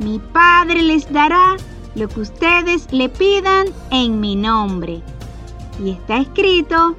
mi 0.00 0.18
Padre 0.18 0.82
les 0.82 1.12
dará 1.12 1.56
lo 1.94 2.08
que 2.08 2.20
ustedes 2.20 2.90
le 2.92 3.08
pidan 3.08 3.66
en 3.90 4.20
mi 4.20 4.34
nombre. 4.34 5.02
Y 5.82 5.90
está 5.90 6.18
escrito 6.18 6.96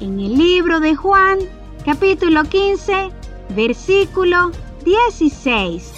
en 0.00 0.18
el 0.18 0.38
libro 0.38 0.80
de 0.80 0.96
Juan, 0.96 1.38
capítulo 1.84 2.44
15, 2.44 3.10
versículo 3.50 4.52
16. 4.84 5.92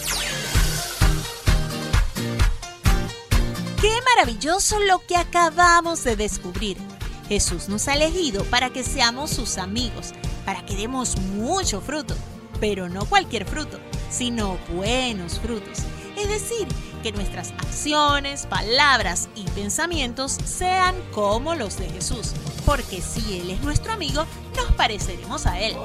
Qué 3.80 3.90
maravilloso 4.16 4.80
lo 4.80 4.98
que 5.06 5.16
acabamos 5.16 6.02
de 6.02 6.16
descubrir. 6.16 6.76
Jesús 7.28 7.68
nos 7.68 7.86
ha 7.86 7.94
elegido 7.94 8.42
para 8.44 8.70
que 8.70 8.82
seamos 8.82 9.30
sus 9.30 9.56
amigos, 9.56 10.12
para 10.44 10.66
que 10.66 10.74
demos 10.74 11.16
mucho 11.36 11.80
fruto, 11.80 12.16
pero 12.58 12.88
no 12.88 13.04
cualquier 13.04 13.44
fruto, 13.44 13.78
sino 14.10 14.58
buenos 14.74 15.38
frutos. 15.38 15.84
Es 16.16 16.28
decir, 16.28 16.66
que 17.04 17.12
nuestras 17.12 17.52
acciones, 17.58 18.46
palabras 18.46 19.28
y 19.34 19.42
pensamientos 19.50 20.32
sean 20.32 20.94
como 21.12 21.54
los 21.54 21.76
de 21.76 21.86
Jesús, 21.90 22.32
porque 22.64 23.02
si 23.02 23.40
Él 23.40 23.50
es 23.50 23.60
nuestro 23.60 23.92
amigo, 23.92 24.24
nos 24.56 24.72
pareceremos 24.72 25.44
a 25.44 25.60
Él. 25.60 25.76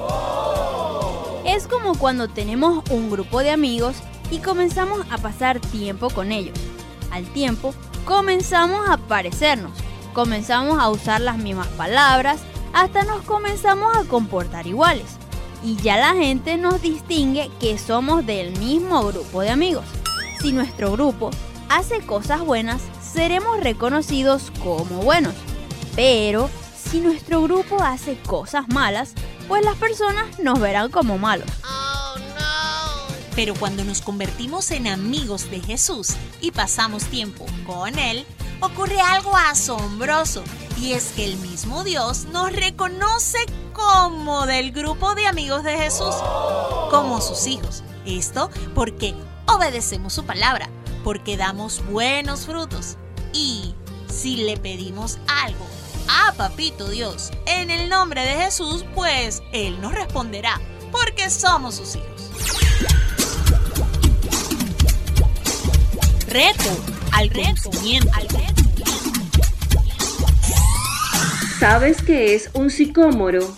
Es 1.44 1.66
como 1.66 1.94
cuando 1.98 2.28
tenemos 2.28 2.82
un 2.88 3.10
grupo 3.10 3.40
de 3.40 3.50
amigos 3.50 3.96
y 4.30 4.38
comenzamos 4.38 5.04
a 5.10 5.18
pasar 5.18 5.60
tiempo 5.60 6.08
con 6.08 6.32
ellos. 6.32 6.58
Al 7.10 7.26
tiempo, 7.34 7.74
comenzamos 8.06 8.88
a 8.88 8.96
parecernos, 8.96 9.72
comenzamos 10.14 10.78
a 10.78 10.88
usar 10.88 11.20
las 11.20 11.36
mismas 11.36 11.68
palabras, 11.68 12.40
hasta 12.72 13.04
nos 13.04 13.20
comenzamos 13.24 13.94
a 13.94 14.04
comportar 14.04 14.66
iguales. 14.66 15.18
Y 15.62 15.76
ya 15.76 15.98
la 15.98 16.14
gente 16.14 16.56
nos 16.56 16.80
distingue 16.80 17.50
que 17.60 17.76
somos 17.76 18.24
del 18.24 18.58
mismo 18.58 19.02
grupo 19.02 19.42
de 19.42 19.50
amigos. 19.50 19.84
Si 20.40 20.52
nuestro 20.52 20.92
grupo 20.92 21.30
hace 21.68 22.00
cosas 22.00 22.40
buenas, 22.40 22.80
seremos 23.02 23.60
reconocidos 23.60 24.50
como 24.62 25.02
buenos. 25.02 25.34
Pero 25.94 26.48
si 26.74 27.00
nuestro 27.00 27.42
grupo 27.42 27.82
hace 27.82 28.16
cosas 28.22 28.66
malas, 28.68 29.12
pues 29.48 29.62
las 29.62 29.76
personas 29.76 30.38
nos 30.38 30.58
verán 30.58 30.90
como 30.90 31.18
malos. 31.18 31.48
Pero 33.36 33.54
cuando 33.54 33.84
nos 33.84 34.00
convertimos 34.00 34.70
en 34.70 34.88
amigos 34.88 35.50
de 35.50 35.60
Jesús 35.60 36.14
y 36.40 36.52
pasamos 36.52 37.04
tiempo 37.04 37.44
con 37.66 37.98
Él, 37.98 38.24
ocurre 38.60 39.00
algo 39.00 39.36
asombroso 39.36 40.42
y 40.78 40.92
es 40.92 41.12
que 41.14 41.26
el 41.26 41.36
mismo 41.36 41.84
Dios 41.84 42.24
nos 42.32 42.50
reconoce 42.52 43.38
como 43.74 44.46
del 44.46 44.72
grupo 44.72 45.14
de 45.14 45.26
amigos 45.26 45.64
de 45.64 45.76
Jesús, 45.76 46.14
como 46.90 47.20
sus 47.20 47.46
hijos. 47.46 47.82
Esto 48.06 48.50
porque 48.74 49.14
obedecemos 49.54 50.12
su 50.12 50.24
palabra, 50.24 50.68
porque 51.04 51.36
damos 51.36 51.84
buenos 51.86 52.46
frutos. 52.46 52.96
Y 53.32 53.74
si 54.08 54.36
le 54.36 54.56
pedimos 54.56 55.18
algo 55.26 55.66
a 56.08 56.32
Papito 56.32 56.88
Dios 56.88 57.30
en 57.46 57.70
el 57.70 57.88
nombre 57.88 58.22
de 58.22 58.34
Jesús, 58.34 58.84
pues 58.94 59.42
Él 59.52 59.80
nos 59.80 59.92
responderá, 59.92 60.60
porque 60.90 61.30
somos 61.30 61.76
sus 61.76 61.96
hijos. 61.96 62.30
Reto 66.28 66.70
al 67.12 67.32
conocimiento. 67.32 68.10
¿Sabes 71.58 72.00
qué 72.02 72.34
es 72.34 72.50
un 72.54 72.70
sicómoro? 72.70 73.54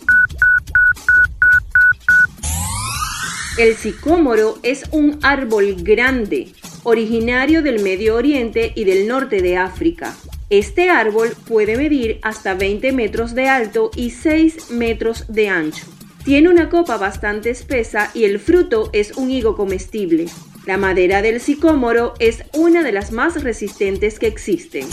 El 3.58 3.76
sicómoro 3.76 4.58
es 4.62 4.84
un 4.92 5.18
árbol 5.22 5.74
grande, 5.82 6.48
originario 6.84 7.62
del 7.62 7.82
Medio 7.82 8.16
Oriente 8.16 8.72
y 8.74 8.84
del 8.84 9.06
norte 9.06 9.42
de 9.42 9.58
África. 9.58 10.16
Este 10.48 10.88
árbol 10.88 11.36
puede 11.46 11.76
medir 11.76 12.18
hasta 12.22 12.54
20 12.54 12.92
metros 12.92 13.34
de 13.34 13.48
alto 13.48 13.90
y 13.94 14.08
6 14.08 14.70
metros 14.70 15.26
de 15.28 15.50
ancho. 15.50 15.84
Tiene 16.24 16.48
una 16.48 16.70
copa 16.70 16.96
bastante 16.96 17.50
espesa 17.50 18.10
y 18.14 18.24
el 18.24 18.38
fruto 18.38 18.88
es 18.94 19.12
un 19.18 19.30
higo 19.30 19.54
comestible. 19.54 20.28
La 20.64 20.78
madera 20.78 21.20
del 21.20 21.38
sicómoro 21.38 22.14
es 22.20 22.44
una 22.54 22.82
de 22.82 22.92
las 22.92 23.12
más 23.12 23.42
resistentes 23.42 24.18
que 24.18 24.28
existen. 24.28 24.88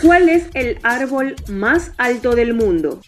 ¿Cuál 0.00 0.28
es 0.28 0.44
el 0.54 0.78
árbol 0.84 1.34
más 1.48 1.90
alto 1.96 2.36
del 2.36 2.54
mundo? 2.54 3.00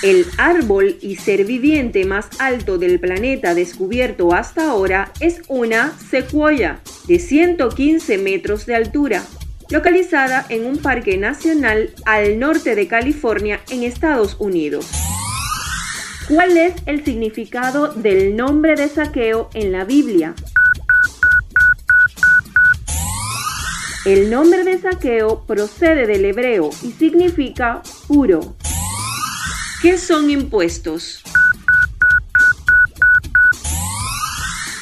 El 0.00 0.26
árbol 0.36 0.96
y 1.00 1.16
ser 1.16 1.44
viviente 1.44 2.04
más 2.04 2.28
alto 2.38 2.78
del 2.78 3.00
planeta 3.00 3.54
descubierto 3.54 4.32
hasta 4.32 4.70
ahora 4.70 5.12
es 5.18 5.42
una 5.48 5.92
secuoya 5.98 6.80
de 7.08 7.18
115 7.18 8.16
metros 8.18 8.64
de 8.66 8.76
altura, 8.76 9.24
localizada 9.70 10.46
en 10.50 10.66
un 10.66 10.78
parque 10.78 11.18
nacional 11.18 11.90
al 12.06 12.38
norte 12.38 12.76
de 12.76 12.86
California 12.86 13.60
en 13.70 13.82
Estados 13.82 14.36
Unidos. 14.38 14.88
¿Cuál 16.28 16.56
es 16.56 16.74
el 16.86 17.04
significado 17.04 17.92
del 17.92 18.36
nombre 18.36 18.76
de 18.76 18.88
saqueo 18.88 19.50
en 19.52 19.72
la 19.72 19.84
Biblia? 19.84 20.34
El 24.04 24.30
nombre 24.30 24.62
de 24.62 24.78
saqueo 24.78 25.44
procede 25.44 26.06
del 26.06 26.24
hebreo 26.24 26.70
y 26.84 26.92
significa 26.92 27.82
puro. 28.06 28.54
¿Qué 29.80 29.96
son 29.96 30.28
impuestos? 30.28 31.22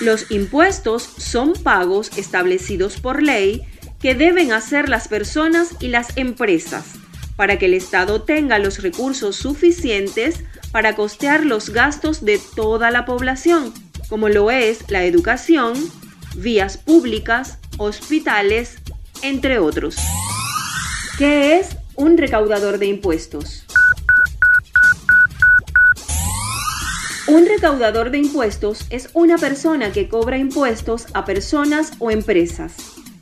Los 0.01 0.31
impuestos 0.31 1.03
son 1.03 1.53
pagos 1.53 2.17
establecidos 2.17 2.99
por 2.99 3.23
ley 3.23 3.67
que 4.01 4.15
deben 4.15 4.53
hacer 4.53 4.89
las 4.89 5.09
personas 5.09 5.77
y 5.81 5.89
las 5.89 6.17
empresas 6.17 6.87
para 7.37 7.59
que 7.59 7.67
el 7.67 7.75
Estado 7.75 8.23
tenga 8.23 8.59
los 8.59 8.83
recursos 8.83 9.37
suficientes 9.37 10.43
para 10.73 10.97
costear 10.97 11.45
los 11.45 11.69
gastos 11.69 12.25
de 12.25 12.41
toda 12.55 12.91
la 12.91 13.05
población, 13.05 13.75
como 14.09 14.31
lo 14.31 14.51
es 14.51 14.91
la 14.91 15.05
educación, 15.05 15.75
vías 16.37 16.79
públicas, 16.79 17.59
hospitales, 17.77 18.79
entre 19.21 19.59
otros. 19.59 19.97
¿Qué 21.19 21.59
es 21.59 21.77
un 21.97 22.17
recaudador 22.17 22.79
de 22.79 22.87
impuestos? 22.87 23.66
Un 27.29 27.45
recaudador 27.45 28.13
de 28.13 28.19
impuestos 28.19 28.87
es 28.89 29.11
una 29.13 29.37
persona 29.37 29.91
que 29.91 30.09
cobra 30.09 30.39
impuestos 30.39 31.07
a 31.13 31.25
personas 31.25 31.91
o 31.99 32.13
empresas. 32.13 32.75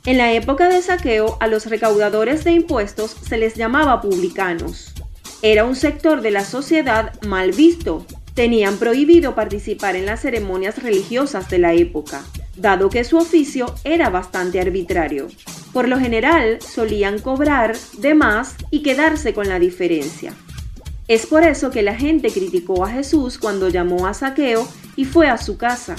En 0.05 0.19
la 0.19 0.31
época 0.33 0.69
de 0.69 0.83
saqueo, 0.83 1.37
a 1.39 1.47
los 1.47 1.65
recaudadores 1.65 2.43
de 2.43 2.51
impuestos 2.51 3.15
se 3.27 3.39
les 3.39 3.55
llamaba 3.55 4.01
publicanos. 4.01 4.93
Era 5.41 5.65
un 5.65 5.75
sector 5.75 6.21
de 6.21 6.29
la 6.29 6.45
sociedad 6.45 7.19
mal 7.23 7.51
visto. 7.51 8.05
Tenían 8.35 8.77
prohibido 8.77 9.33
participar 9.33 9.95
en 9.95 10.05
las 10.05 10.21
ceremonias 10.21 10.83
religiosas 10.83 11.49
de 11.49 11.57
la 11.57 11.73
época, 11.73 12.23
dado 12.55 12.91
que 12.91 13.05
su 13.05 13.17
oficio 13.17 13.73
era 13.83 14.11
bastante 14.11 14.61
arbitrario. 14.61 15.29
Por 15.73 15.87
lo 15.87 15.99
general, 15.99 16.59
solían 16.61 17.17
cobrar 17.17 17.75
de 17.97 18.13
más 18.13 18.55
y 18.69 18.83
quedarse 18.83 19.33
con 19.33 19.49
la 19.49 19.57
diferencia. 19.57 20.35
Es 21.07 21.27
por 21.27 21.43
eso 21.43 21.69
que 21.69 21.83
la 21.83 21.95
gente 21.95 22.31
criticó 22.31 22.83
a 22.83 22.89
Jesús 22.89 23.37
cuando 23.37 23.69
llamó 23.69 24.07
a 24.07 24.13
Saqueo 24.15 24.67
y 24.95 25.05
fue 25.05 25.27
a 25.27 25.37
su 25.37 25.57
casa. 25.57 25.95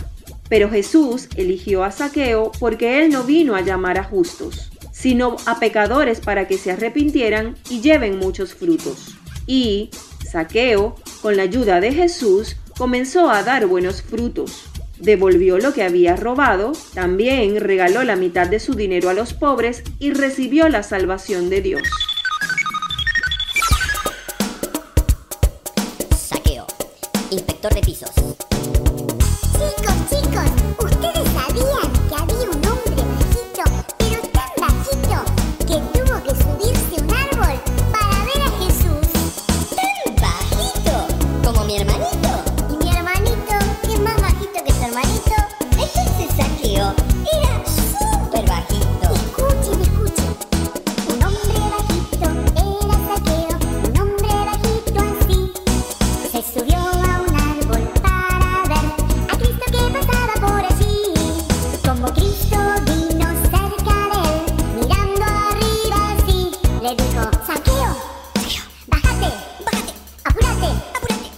Pero 0.49 0.69
Jesús 0.69 1.29
eligió 1.37 1.85
a 1.85 1.93
Saqueo 1.93 2.51
porque 2.59 3.03
él 3.03 3.11
no 3.11 3.23
vino 3.23 3.55
a 3.55 3.61
llamar 3.61 3.99
a 3.99 4.05
justos, 4.05 4.71
sino 4.93 5.37
a 5.47 5.61
pecadores 5.61 6.21
para 6.21 6.49
que 6.49 6.59
se 6.59 6.73
arrepintieran 6.73 7.57
y 7.71 7.81
lleven 7.81 8.19
muchos 8.19 8.55
frutos. 8.55 9.17
Y 9.47 9.91
Saqueo, 10.29 10.97
con 11.23 11.37
la 11.37 11.45
ayuda 11.45 11.81
de 11.81 11.93
Jesús, 11.93 12.57
comenzó 12.77 13.31
a 13.31 13.45
dar 13.45 13.67
buenos 13.67 14.03
frutos. 14.03 14.65
Devolvió 14.99 15.59
lo 15.59 15.73
que 15.73 15.85
había 15.85 16.17
robado, 16.17 16.73
también 16.95 17.61
regaló 17.61 18.03
la 18.03 18.17
mitad 18.17 18.49
de 18.49 18.59
su 18.59 18.75
dinero 18.75 19.09
a 19.09 19.15
los 19.15 19.35
pobres 19.35 19.85
y 20.01 20.13
recibió 20.13 20.69
la 20.69 20.83
salvación 20.83 21.49
de 21.51 21.61
Dios. 21.61 21.83
Inspector 27.31 27.75
de 27.75 27.81
pisos. 27.81 28.46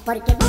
porque 0.09 0.48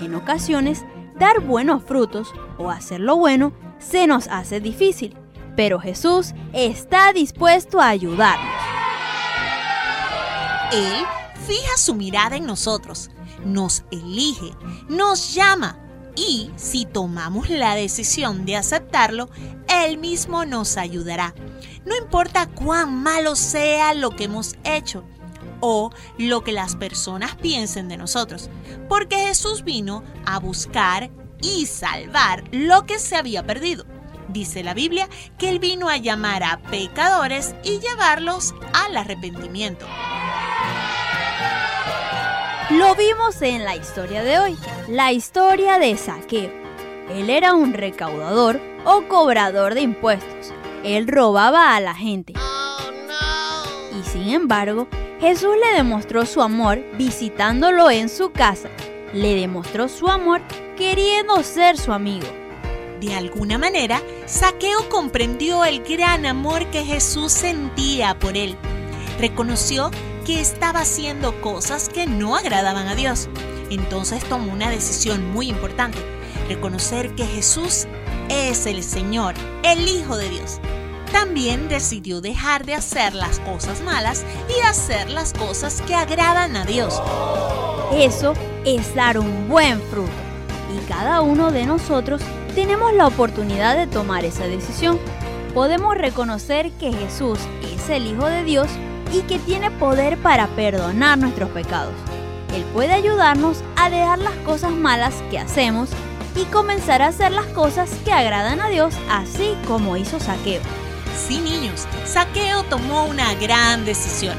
En 0.00 0.14
ocasiones, 0.14 0.84
dar 1.18 1.40
buenos 1.40 1.84
frutos 1.84 2.32
o 2.58 2.70
hacer 2.70 3.00
lo 3.00 3.16
bueno 3.16 3.52
se 3.78 4.06
nos 4.06 4.26
hace 4.28 4.60
difícil, 4.60 5.16
pero 5.56 5.78
Jesús 5.78 6.34
está 6.52 7.12
dispuesto 7.12 7.80
a 7.80 7.88
ayudarnos. 7.88 8.52
Él 10.72 11.04
fija 11.46 11.76
su 11.76 11.94
mirada 11.94 12.36
en 12.36 12.46
nosotros, 12.46 13.10
nos 13.44 13.84
elige, 13.90 14.52
nos 14.88 15.34
llama 15.34 15.78
y 16.16 16.50
si 16.56 16.86
tomamos 16.86 17.48
la 17.48 17.74
decisión 17.74 18.44
de 18.44 18.56
aceptarlo, 18.56 19.30
Él 19.68 19.98
mismo 19.98 20.44
nos 20.44 20.76
ayudará. 20.76 21.34
No 21.86 21.96
importa 21.96 22.46
cuán 22.46 23.02
malo 23.02 23.36
sea 23.36 23.94
lo 23.94 24.10
que 24.10 24.24
hemos 24.24 24.56
hecho, 24.64 25.04
o 25.60 25.90
lo 26.18 26.42
que 26.42 26.52
las 26.52 26.76
personas 26.76 27.36
piensen 27.36 27.88
de 27.88 27.96
nosotros, 27.96 28.50
porque 28.88 29.16
Jesús 29.16 29.64
vino 29.64 30.02
a 30.26 30.38
buscar 30.38 31.10
y 31.42 31.66
salvar 31.66 32.44
lo 32.52 32.86
que 32.86 32.98
se 32.98 33.16
había 33.16 33.46
perdido. 33.46 33.84
Dice 34.28 34.62
la 34.62 34.74
Biblia 34.74 35.08
que 35.38 35.48
Él 35.48 35.58
vino 35.58 35.88
a 35.88 35.96
llamar 35.96 36.42
a 36.42 36.58
pecadores 36.70 37.54
y 37.64 37.80
llevarlos 37.80 38.54
al 38.72 38.96
arrepentimiento. 38.96 39.86
Lo 42.70 42.94
vimos 42.94 43.42
en 43.42 43.64
la 43.64 43.74
historia 43.74 44.22
de 44.22 44.38
hoy, 44.38 44.56
la 44.86 45.10
historia 45.10 45.80
de 45.80 45.96
Saqueo. 45.96 46.52
Él 47.10 47.28
era 47.28 47.54
un 47.54 47.74
recaudador 47.74 48.60
o 48.84 49.08
cobrador 49.08 49.74
de 49.74 49.80
impuestos. 49.80 50.52
Él 50.84 51.08
robaba 51.08 51.74
a 51.74 51.80
la 51.80 51.94
gente. 51.94 52.34
Y 53.98 54.08
sin 54.08 54.28
embargo, 54.28 54.86
Jesús 55.20 55.54
le 55.62 55.76
demostró 55.76 56.24
su 56.24 56.40
amor 56.40 56.82
visitándolo 56.96 57.90
en 57.90 58.08
su 58.08 58.32
casa. 58.32 58.70
Le 59.12 59.34
demostró 59.34 59.86
su 59.90 60.08
amor 60.08 60.40
queriendo 60.78 61.42
ser 61.42 61.76
su 61.76 61.92
amigo. 61.92 62.26
De 63.02 63.14
alguna 63.14 63.58
manera, 63.58 64.00
Saqueo 64.24 64.88
comprendió 64.88 65.66
el 65.66 65.82
gran 65.82 66.24
amor 66.24 66.64
que 66.70 66.84
Jesús 66.84 67.32
sentía 67.32 68.18
por 68.18 68.38
él. 68.38 68.56
Reconoció 69.18 69.90
que 70.24 70.40
estaba 70.40 70.80
haciendo 70.80 71.38
cosas 71.42 71.90
que 71.90 72.06
no 72.06 72.34
agradaban 72.34 72.88
a 72.88 72.94
Dios. 72.94 73.28
Entonces 73.68 74.24
tomó 74.24 74.50
una 74.50 74.70
decisión 74.70 75.32
muy 75.32 75.50
importante, 75.50 75.98
reconocer 76.48 77.14
que 77.14 77.26
Jesús 77.26 77.86
es 78.30 78.64
el 78.64 78.82
Señor, 78.82 79.34
el 79.64 79.86
Hijo 79.86 80.16
de 80.16 80.30
Dios 80.30 80.60
también 81.12 81.68
decidió 81.68 82.20
dejar 82.20 82.64
de 82.64 82.74
hacer 82.74 83.14
las 83.14 83.38
cosas 83.40 83.80
malas 83.82 84.24
y 84.48 84.60
hacer 84.66 85.10
las 85.10 85.32
cosas 85.32 85.82
que 85.82 85.94
agradan 85.94 86.56
a 86.56 86.64
Dios. 86.64 87.00
Eso 87.92 88.34
es 88.64 88.94
dar 88.94 89.18
un 89.18 89.48
buen 89.48 89.80
fruto. 89.82 90.10
Y 90.74 90.86
cada 90.88 91.20
uno 91.20 91.50
de 91.50 91.66
nosotros 91.66 92.22
tenemos 92.54 92.92
la 92.94 93.06
oportunidad 93.06 93.76
de 93.76 93.86
tomar 93.86 94.24
esa 94.24 94.46
decisión. 94.46 94.98
Podemos 95.54 95.96
reconocer 95.96 96.70
que 96.72 96.92
Jesús 96.92 97.38
es 97.74 97.88
el 97.90 98.06
Hijo 98.06 98.26
de 98.26 98.44
Dios 98.44 98.68
y 99.12 99.22
que 99.22 99.38
tiene 99.38 99.70
poder 99.70 100.16
para 100.18 100.46
perdonar 100.48 101.18
nuestros 101.18 101.50
pecados. 101.50 101.94
Él 102.54 102.64
puede 102.72 102.92
ayudarnos 102.92 103.62
a 103.76 103.90
dejar 103.90 104.18
las 104.18 104.34
cosas 104.44 104.72
malas 104.72 105.14
que 105.30 105.38
hacemos 105.38 105.90
y 106.36 106.44
comenzar 106.44 107.02
a 107.02 107.08
hacer 107.08 107.32
las 107.32 107.46
cosas 107.46 107.90
que 108.04 108.12
agradan 108.12 108.60
a 108.60 108.68
Dios, 108.68 108.94
así 109.10 109.56
como 109.66 109.96
hizo 109.96 110.20
Saqueo. 110.20 110.62
Sí, 111.16 111.40
niños, 111.40 111.86
Saqueo 112.04 112.64
tomó 112.64 113.04
una 113.04 113.34
gran 113.34 113.84
decisión. 113.84 114.36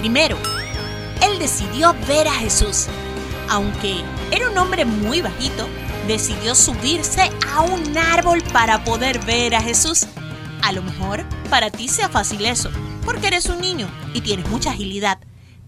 Primero, 0.00 0.36
él 1.22 1.38
decidió 1.38 1.94
ver 2.06 2.28
a 2.28 2.34
Jesús. 2.34 2.86
Aunque 3.48 4.02
era 4.30 4.50
un 4.50 4.58
hombre 4.58 4.84
muy 4.84 5.22
bajito, 5.22 5.68
decidió 6.06 6.54
subirse 6.54 7.30
a 7.52 7.62
un 7.62 7.96
árbol 7.96 8.42
para 8.52 8.84
poder 8.84 9.18
ver 9.24 9.54
a 9.54 9.60
Jesús. 9.60 10.06
A 10.62 10.72
lo 10.72 10.82
mejor 10.82 11.24
para 11.48 11.70
ti 11.70 11.88
sea 11.88 12.08
fácil 12.08 12.44
eso, 12.44 12.70
porque 13.04 13.28
eres 13.28 13.46
un 13.46 13.60
niño 13.60 13.88
y 14.14 14.20
tienes 14.20 14.48
mucha 14.48 14.70
agilidad. 14.70 15.18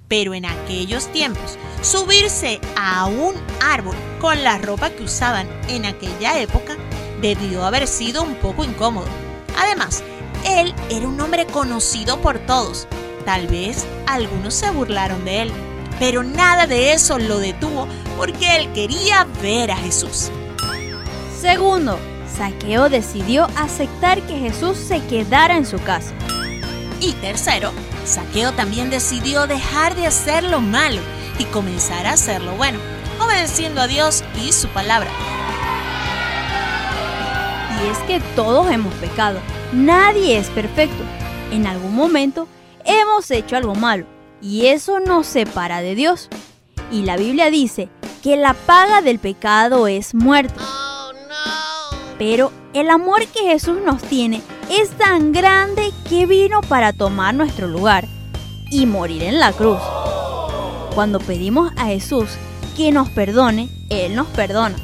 Pero 0.08 0.34
en 0.34 0.46
aquellos 0.46 1.12
tiempos, 1.12 1.58
subirse 1.82 2.60
a 2.76 3.06
un 3.06 3.34
árbol 3.62 3.96
con 4.20 4.42
la 4.42 4.58
ropa 4.58 4.90
que 4.90 5.04
usaban 5.04 5.48
en 5.68 5.84
aquella 5.84 6.40
época 6.40 6.76
debió 7.20 7.64
haber 7.64 7.86
sido 7.86 8.22
un 8.22 8.34
poco 8.36 8.64
incómodo. 8.64 9.06
Además, 9.56 10.02
él 10.44 10.74
era 10.90 11.08
un 11.08 11.20
hombre 11.20 11.46
conocido 11.46 12.20
por 12.20 12.38
todos. 12.40 12.86
Tal 13.24 13.46
vez 13.46 13.86
algunos 14.06 14.54
se 14.54 14.70
burlaron 14.70 15.24
de 15.24 15.42
él, 15.42 15.52
pero 15.98 16.22
nada 16.22 16.66
de 16.66 16.92
eso 16.92 17.18
lo 17.18 17.38
detuvo 17.38 17.86
porque 18.16 18.56
él 18.56 18.72
quería 18.72 19.26
ver 19.42 19.70
a 19.70 19.76
Jesús. 19.76 20.30
Segundo, 21.40 21.98
Saqueo 22.36 22.88
decidió 22.88 23.48
aceptar 23.56 24.22
que 24.22 24.38
Jesús 24.38 24.76
se 24.76 25.00
quedara 25.06 25.56
en 25.56 25.66
su 25.66 25.78
casa. 25.78 26.12
Y 27.00 27.12
tercero, 27.12 27.72
Saqueo 28.04 28.52
también 28.52 28.90
decidió 28.90 29.46
dejar 29.46 29.94
de 29.94 30.06
hacer 30.06 30.44
lo 30.44 30.60
malo 30.60 31.00
y 31.38 31.44
comenzar 31.44 32.06
a 32.06 32.12
hacer 32.12 32.42
lo 32.42 32.52
bueno, 32.56 32.78
obedeciendo 33.20 33.80
a 33.80 33.86
Dios 33.86 34.24
y 34.42 34.52
su 34.52 34.68
palabra. 34.68 35.10
Y 37.80 37.90
es 37.90 37.98
que 37.98 38.20
todos 38.34 38.70
hemos 38.70 38.92
pecado 38.94 39.40
Nadie 39.72 40.38
es 40.38 40.48
perfecto, 40.48 41.04
En 41.50 41.66
algún 41.66 41.94
momento 41.94 42.46
hemos 42.84 43.30
hecho 43.30 43.56
algo 43.56 43.74
malo 43.74 44.06
y 44.40 44.66
eso 44.66 45.00
nos 45.00 45.26
separa 45.26 45.80
de 45.80 45.94
Dios. 45.94 46.28
Y 46.90 47.02
la 47.02 47.16
Biblia 47.16 47.50
dice 47.50 47.88
que 48.22 48.36
la 48.36 48.54
paga 48.54 49.02
del 49.02 49.18
pecado 49.18 49.86
es 49.86 50.14
muerte. 50.14 50.54
Pero 52.18 52.50
el 52.72 52.90
amor 52.90 53.26
que 53.26 53.40
Jesús 53.40 53.78
nos 53.84 54.02
tiene 54.02 54.42
es 54.70 54.90
tan 54.90 55.32
grande 55.32 55.92
que 56.08 56.26
vino 56.26 56.60
para 56.62 56.92
tomar 56.92 57.34
nuestro 57.34 57.68
lugar 57.68 58.06
y 58.70 58.86
morir 58.86 59.22
en 59.22 59.38
la 59.38 59.52
cruz. 59.52 59.80
Cuando 60.94 61.20
pedimos 61.20 61.72
a 61.76 61.86
Jesús 61.86 62.28
que 62.76 62.90
nos 62.90 63.08
perdone, 63.10 63.68
Él 63.90 64.16
nos 64.16 64.26
perdona. 64.28 64.76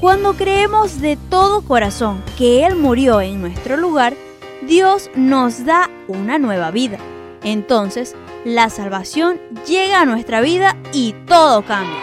Cuando 0.00 0.34
creemos 0.34 1.00
de 1.00 1.16
todo 1.16 1.62
corazón 1.62 2.22
que 2.36 2.64
Él 2.64 2.76
murió 2.76 3.20
en 3.20 3.40
nuestro 3.40 3.76
lugar, 3.76 4.14
Dios 4.62 5.10
nos 5.16 5.64
da 5.64 5.90
una 6.06 6.38
nueva 6.38 6.70
vida. 6.70 6.98
Entonces, 7.42 8.14
la 8.44 8.70
salvación 8.70 9.40
llega 9.66 10.00
a 10.00 10.04
nuestra 10.04 10.40
vida 10.40 10.76
y 10.92 11.14
todo 11.26 11.62
cambia. 11.64 11.98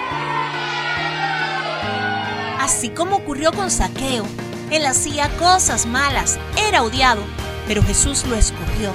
Así 2.60 2.90
como 2.90 3.16
ocurrió 3.16 3.54
con 3.54 3.72
Saqueo, 3.72 4.26
él 4.72 4.86
hacía 4.86 5.30
cosas 5.38 5.86
malas, 5.86 6.38
era 6.68 6.84
odiado, 6.84 7.22
pero 7.66 7.82
Jesús 7.82 8.26
lo 8.28 8.36
escogió. 8.36 8.92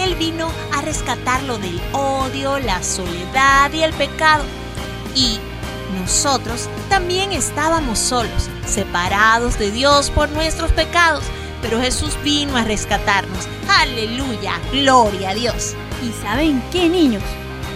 Él 0.00 0.14
vino 0.14 0.48
a 0.72 0.80
rescatarlo 0.80 1.58
del 1.58 1.78
odio, 1.92 2.58
la 2.60 2.82
soledad 2.82 3.70
y 3.74 3.82
el 3.82 3.92
pecado. 3.92 4.44
Y 5.14 5.38
nosotros 6.00 6.68
también 6.88 7.32
estábamos 7.32 7.98
solos, 7.98 8.48
separados 8.66 9.58
de 9.58 9.70
Dios 9.70 10.10
por 10.10 10.28
nuestros 10.30 10.72
pecados, 10.72 11.24
pero 11.62 11.80
Jesús 11.80 12.16
vino 12.22 12.56
a 12.56 12.64
rescatarnos. 12.64 13.48
Aleluya, 13.68 14.54
gloria 14.72 15.30
a 15.30 15.34
Dios. 15.34 15.74
¿Y 16.02 16.12
saben 16.22 16.62
qué, 16.70 16.88
niños? 16.88 17.22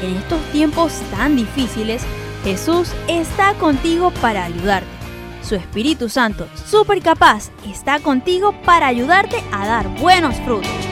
En 0.02 0.16
estos 0.16 0.40
tiempos 0.52 0.92
tan 1.10 1.36
difíciles, 1.36 2.02
Jesús 2.44 2.88
está 3.08 3.54
contigo 3.54 4.10
para 4.20 4.44
ayudarte. 4.44 4.88
Su 5.42 5.54
Espíritu 5.54 6.08
Santo, 6.08 6.48
súper 6.68 7.02
capaz, 7.02 7.50
está 7.66 7.98
contigo 8.00 8.54
para 8.64 8.86
ayudarte 8.86 9.42
a 9.52 9.66
dar 9.66 9.88
buenos 10.00 10.36
frutos. 10.44 10.91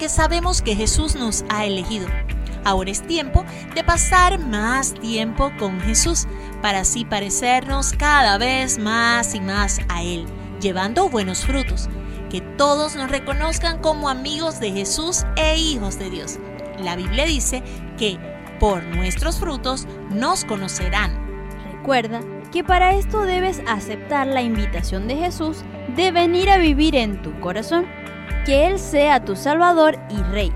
Porque 0.00 0.08
sabemos 0.08 0.62
que 0.62 0.74
Jesús 0.74 1.14
nos 1.14 1.44
ha 1.50 1.66
elegido. 1.66 2.06
Ahora 2.64 2.90
es 2.90 3.06
tiempo 3.06 3.44
de 3.74 3.84
pasar 3.84 4.38
más 4.38 4.94
tiempo 4.94 5.52
con 5.58 5.78
Jesús 5.82 6.26
para 6.62 6.80
así 6.80 7.04
parecernos 7.04 7.92
cada 7.92 8.38
vez 8.38 8.78
más 8.78 9.34
y 9.34 9.42
más 9.42 9.78
a 9.90 10.02
Él, 10.02 10.24
llevando 10.58 11.10
buenos 11.10 11.44
frutos. 11.44 11.90
Que 12.30 12.40
todos 12.40 12.96
nos 12.96 13.10
reconozcan 13.10 13.82
como 13.82 14.08
amigos 14.08 14.58
de 14.58 14.72
Jesús 14.72 15.26
e 15.36 15.58
hijos 15.58 15.98
de 15.98 16.08
Dios. 16.08 16.38
La 16.78 16.96
Biblia 16.96 17.26
dice 17.26 17.62
que 17.98 18.18
por 18.58 18.82
nuestros 18.82 19.38
frutos 19.38 19.86
nos 20.08 20.46
conocerán. 20.46 21.12
Recuerda 21.72 22.22
que 22.52 22.64
para 22.64 22.94
esto 22.94 23.20
debes 23.20 23.60
aceptar 23.68 24.26
la 24.28 24.40
invitación 24.40 25.08
de 25.08 25.16
Jesús 25.16 25.58
de 25.94 26.10
venir 26.10 26.48
a 26.48 26.56
vivir 26.56 26.96
en 26.96 27.20
tu 27.20 27.38
corazón 27.40 27.84
que 28.44 28.66
Él 28.66 28.78
sea 28.78 29.24
tu 29.24 29.36
Salvador 29.36 29.98
y 30.10 30.22
Rey. 30.22 30.52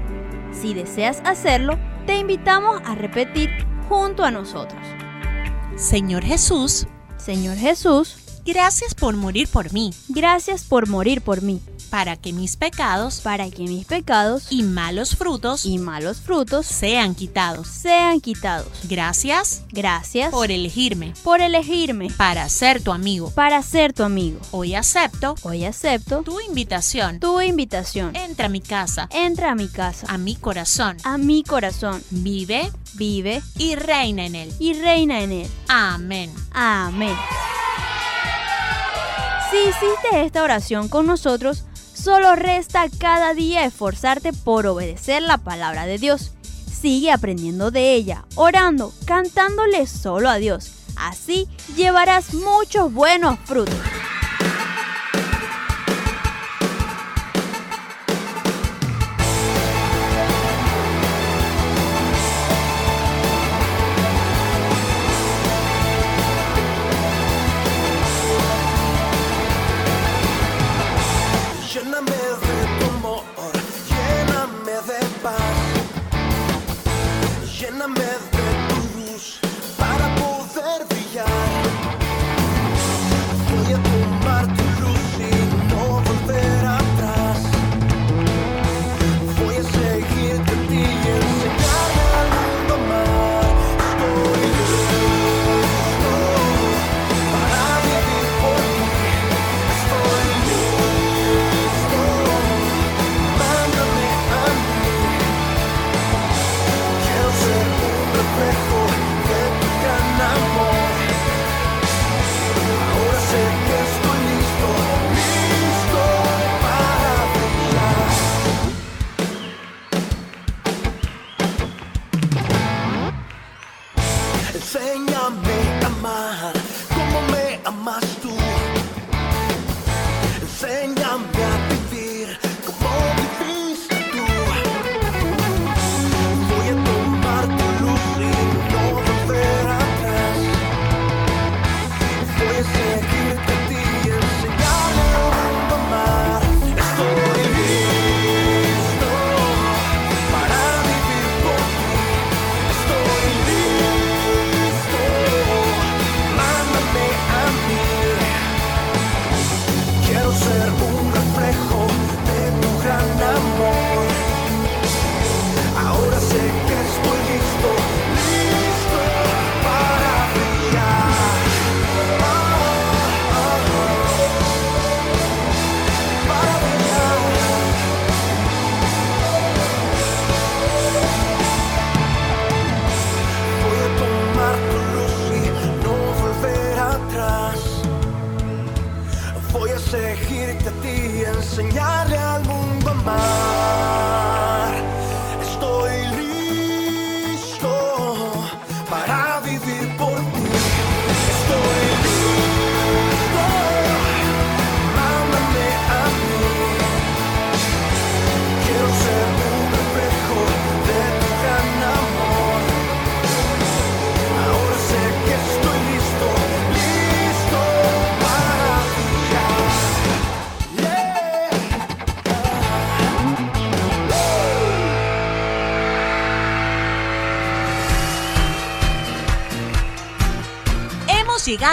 Si 0.53 0.75
deseas 0.75 1.21
hacerlo, 1.25 1.79
te 2.07 2.17
invitamos 2.17 2.81
a 2.85 2.95
repetir 2.95 3.51
junto 3.89 4.25
a 4.25 4.31
nosotros. 4.31 4.81
Señor 5.77 6.25
Jesús, 6.25 6.87
Señor 7.17 7.57
Jesús, 7.57 8.24
Gracias 8.45 8.95
por 8.95 9.17
morir 9.17 9.49
por 9.49 9.73
mí, 9.73 9.93
Gracias 10.09 10.65
por 10.65 10.89
morir 10.89 11.23
por 11.23 11.41
mí, 11.43 11.61
para 11.91 12.17
que 12.17 12.33
mis 12.33 12.57
pecados 12.57 13.21
para 13.21 13.51
que 13.51 13.63
mis 13.65 13.87
pecados 13.87 14.47
y 14.51 14.63
malos 14.63 15.17
frutos 15.17 15.65
y 15.65 15.79
malos 15.79 16.19
frutos 16.21 16.67
sean 16.67 17.15
quitados. 17.15 17.69
sean 17.69 18.21
quitados. 18.21 18.69
Gracias 18.85 19.63
Gracias 19.71 20.31
por 20.31 20.51
elegirme 20.51 21.15
por 21.23 21.41
elegirme 21.41 22.09
para 22.17 22.49
ser 22.49 22.83
tu 22.83 22.93
amigo. 22.93 23.31
para 23.31 23.63
ser 23.63 23.93
tu 23.93 24.03
amigo. 24.03 24.39
Hoy 24.51 24.75
acepto 24.75 25.35
Hoy 25.43 25.65
acepto 25.65 26.23
tu 26.23 26.39
invitación. 26.41 27.21
tu 27.21 27.41
invitación. 27.41 28.15
Entra 28.15 28.47
a 28.47 28.49
mi 28.51 28.61
casa, 28.61 29.09
Entra 29.11 29.53
a 29.53 29.55
mi 29.55 29.69
casa, 29.69 30.07
a 30.11 30.19
mi 30.19 30.37
corazón. 30.37 30.97
a 31.05 31.17
mi 31.19 31.43
corazón. 31.45 32.03
Vive 32.11 32.71
Vive 32.95 33.43
y 33.59 33.75
reina 33.75 34.25
en 34.27 34.35
él. 34.37 34.53
y 34.59 34.75
reina 34.75 35.21
en 35.23 35.33
él. 35.33 35.49
Amén. 35.69 36.33
Amén. 36.53 37.15
Si 39.55 39.61
hiciste 39.69 40.25
esta 40.25 40.43
oración 40.43 40.89
con 40.89 41.07
nosotros, 41.07 41.63
solo 41.75 42.35
resta 42.35 42.87
cada 42.99 43.35
día 43.35 43.65
esforzarte 43.65 44.33
por 44.33 44.67
obedecer 44.67 45.23
la 45.23 45.39
palabra 45.39 45.87
de 45.87 45.97
Dios. 45.99 46.33
Sigue 46.67 47.13
aprendiendo 47.13 47.71
de 47.71 47.95
ella, 47.95 48.25
orando, 48.35 48.93
cantándole 49.07 49.87
solo 49.87 50.29
a 50.29 50.39
Dios. 50.39 50.73
Así 50.97 51.47
llevarás 51.77 52.35
muchos 52.35 52.93
buenos 52.93 53.39
frutos. 53.45 53.79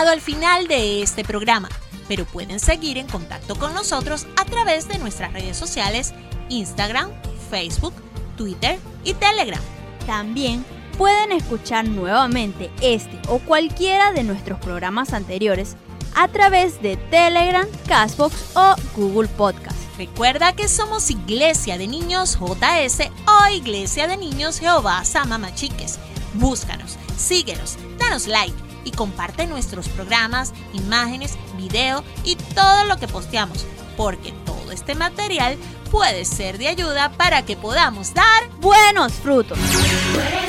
Llegado 0.02 0.14
al 0.14 0.22
final 0.22 0.68
de 0.68 1.04
este 1.04 1.24
programa, 1.24 1.70
pero 2.08 2.26
pueden 2.26 2.60
seguir 2.60 2.98
en 2.98 3.06
contacto 3.08 3.56
con 3.56 3.76
nosotros 3.76 4.26
a 4.36 4.46
través 4.46 4.88
de 4.88 4.98
nuestras 4.98 5.32
redes 5.32 5.56
sociales 5.56 6.14
Instagram, 6.50 7.12
Facebook, 7.52 7.94
Twitter 8.36 8.80
y 9.04 9.14
Telegram. 9.14 9.62
También 10.08 10.66
pueden 10.98 11.32
escuchar 11.32 11.88
nuevamente 11.88 12.72
este 12.82 13.20
o 13.28 13.38
cualquiera 13.38 14.12
de 14.12 14.24
nuestros 14.24 14.60
programas 14.60 15.14
anteriores 15.14 15.76
a 16.16 16.28
través 16.30 16.82
de 16.82 16.98
Telegram, 16.98 17.68
Castbox 17.88 18.56
o 18.56 18.76
Google 18.96 19.28
Podcast. 19.28 19.78
Recuerda 20.00 20.54
que 20.54 20.68
somos 20.68 21.12
Iglesia 21.12 21.78
de 21.78 21.86
Niños 21.86 22.40
JS 22.40 23.12
o 23.28 23.54
Iglesia 23.54 24.08
de 24.08 24.18
Niños 24.18 24.60
Jehová 24.60 25.06
Sama 25.06 25.54
Chiques. 25.54 26.00
Búscanos, 26.34 26.98
síguenos, 27.18 27.78
danos 28.00 28.26
like 28.26 28.71
y 28.84 28.92
comparte 28.92 29.48
nuestros 29.48 29.88
programas, 29.90 30.54
imágenes, 30.74 31.38
video 31.58 32.04
y 32.24 32.36
todo 32.36 32.86
lo 32.86 32.98
que 32.98 33.08
posteamos, 33.08 33.66
porque 33.98 34.32
todo 34.46 34.72
este 34.72 34.96
material 34.96 35.58
puede 35.92 36.26
ser 36.26 36.58
de 36.58 36.70
ayuda 36.70 37.12
para 37.12 37.44
que 37.46 37.58
podamos 37.58 38.14
dar 38.14 38.50
buenos 38.60 39.14
frutos. 39.14 39.60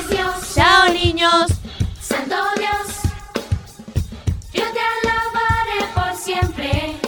Dios, 0.09 0.55
Chao 0.55 0.93
niños. 0.93 1.47
Santo 2.01 2.35
Dios. 2.57 3.03
Yo 4.53 4.63
te 4.71 4.79
alabaré 5.09 5.93
por 5.93 6.15
siempre. 6.15 7.02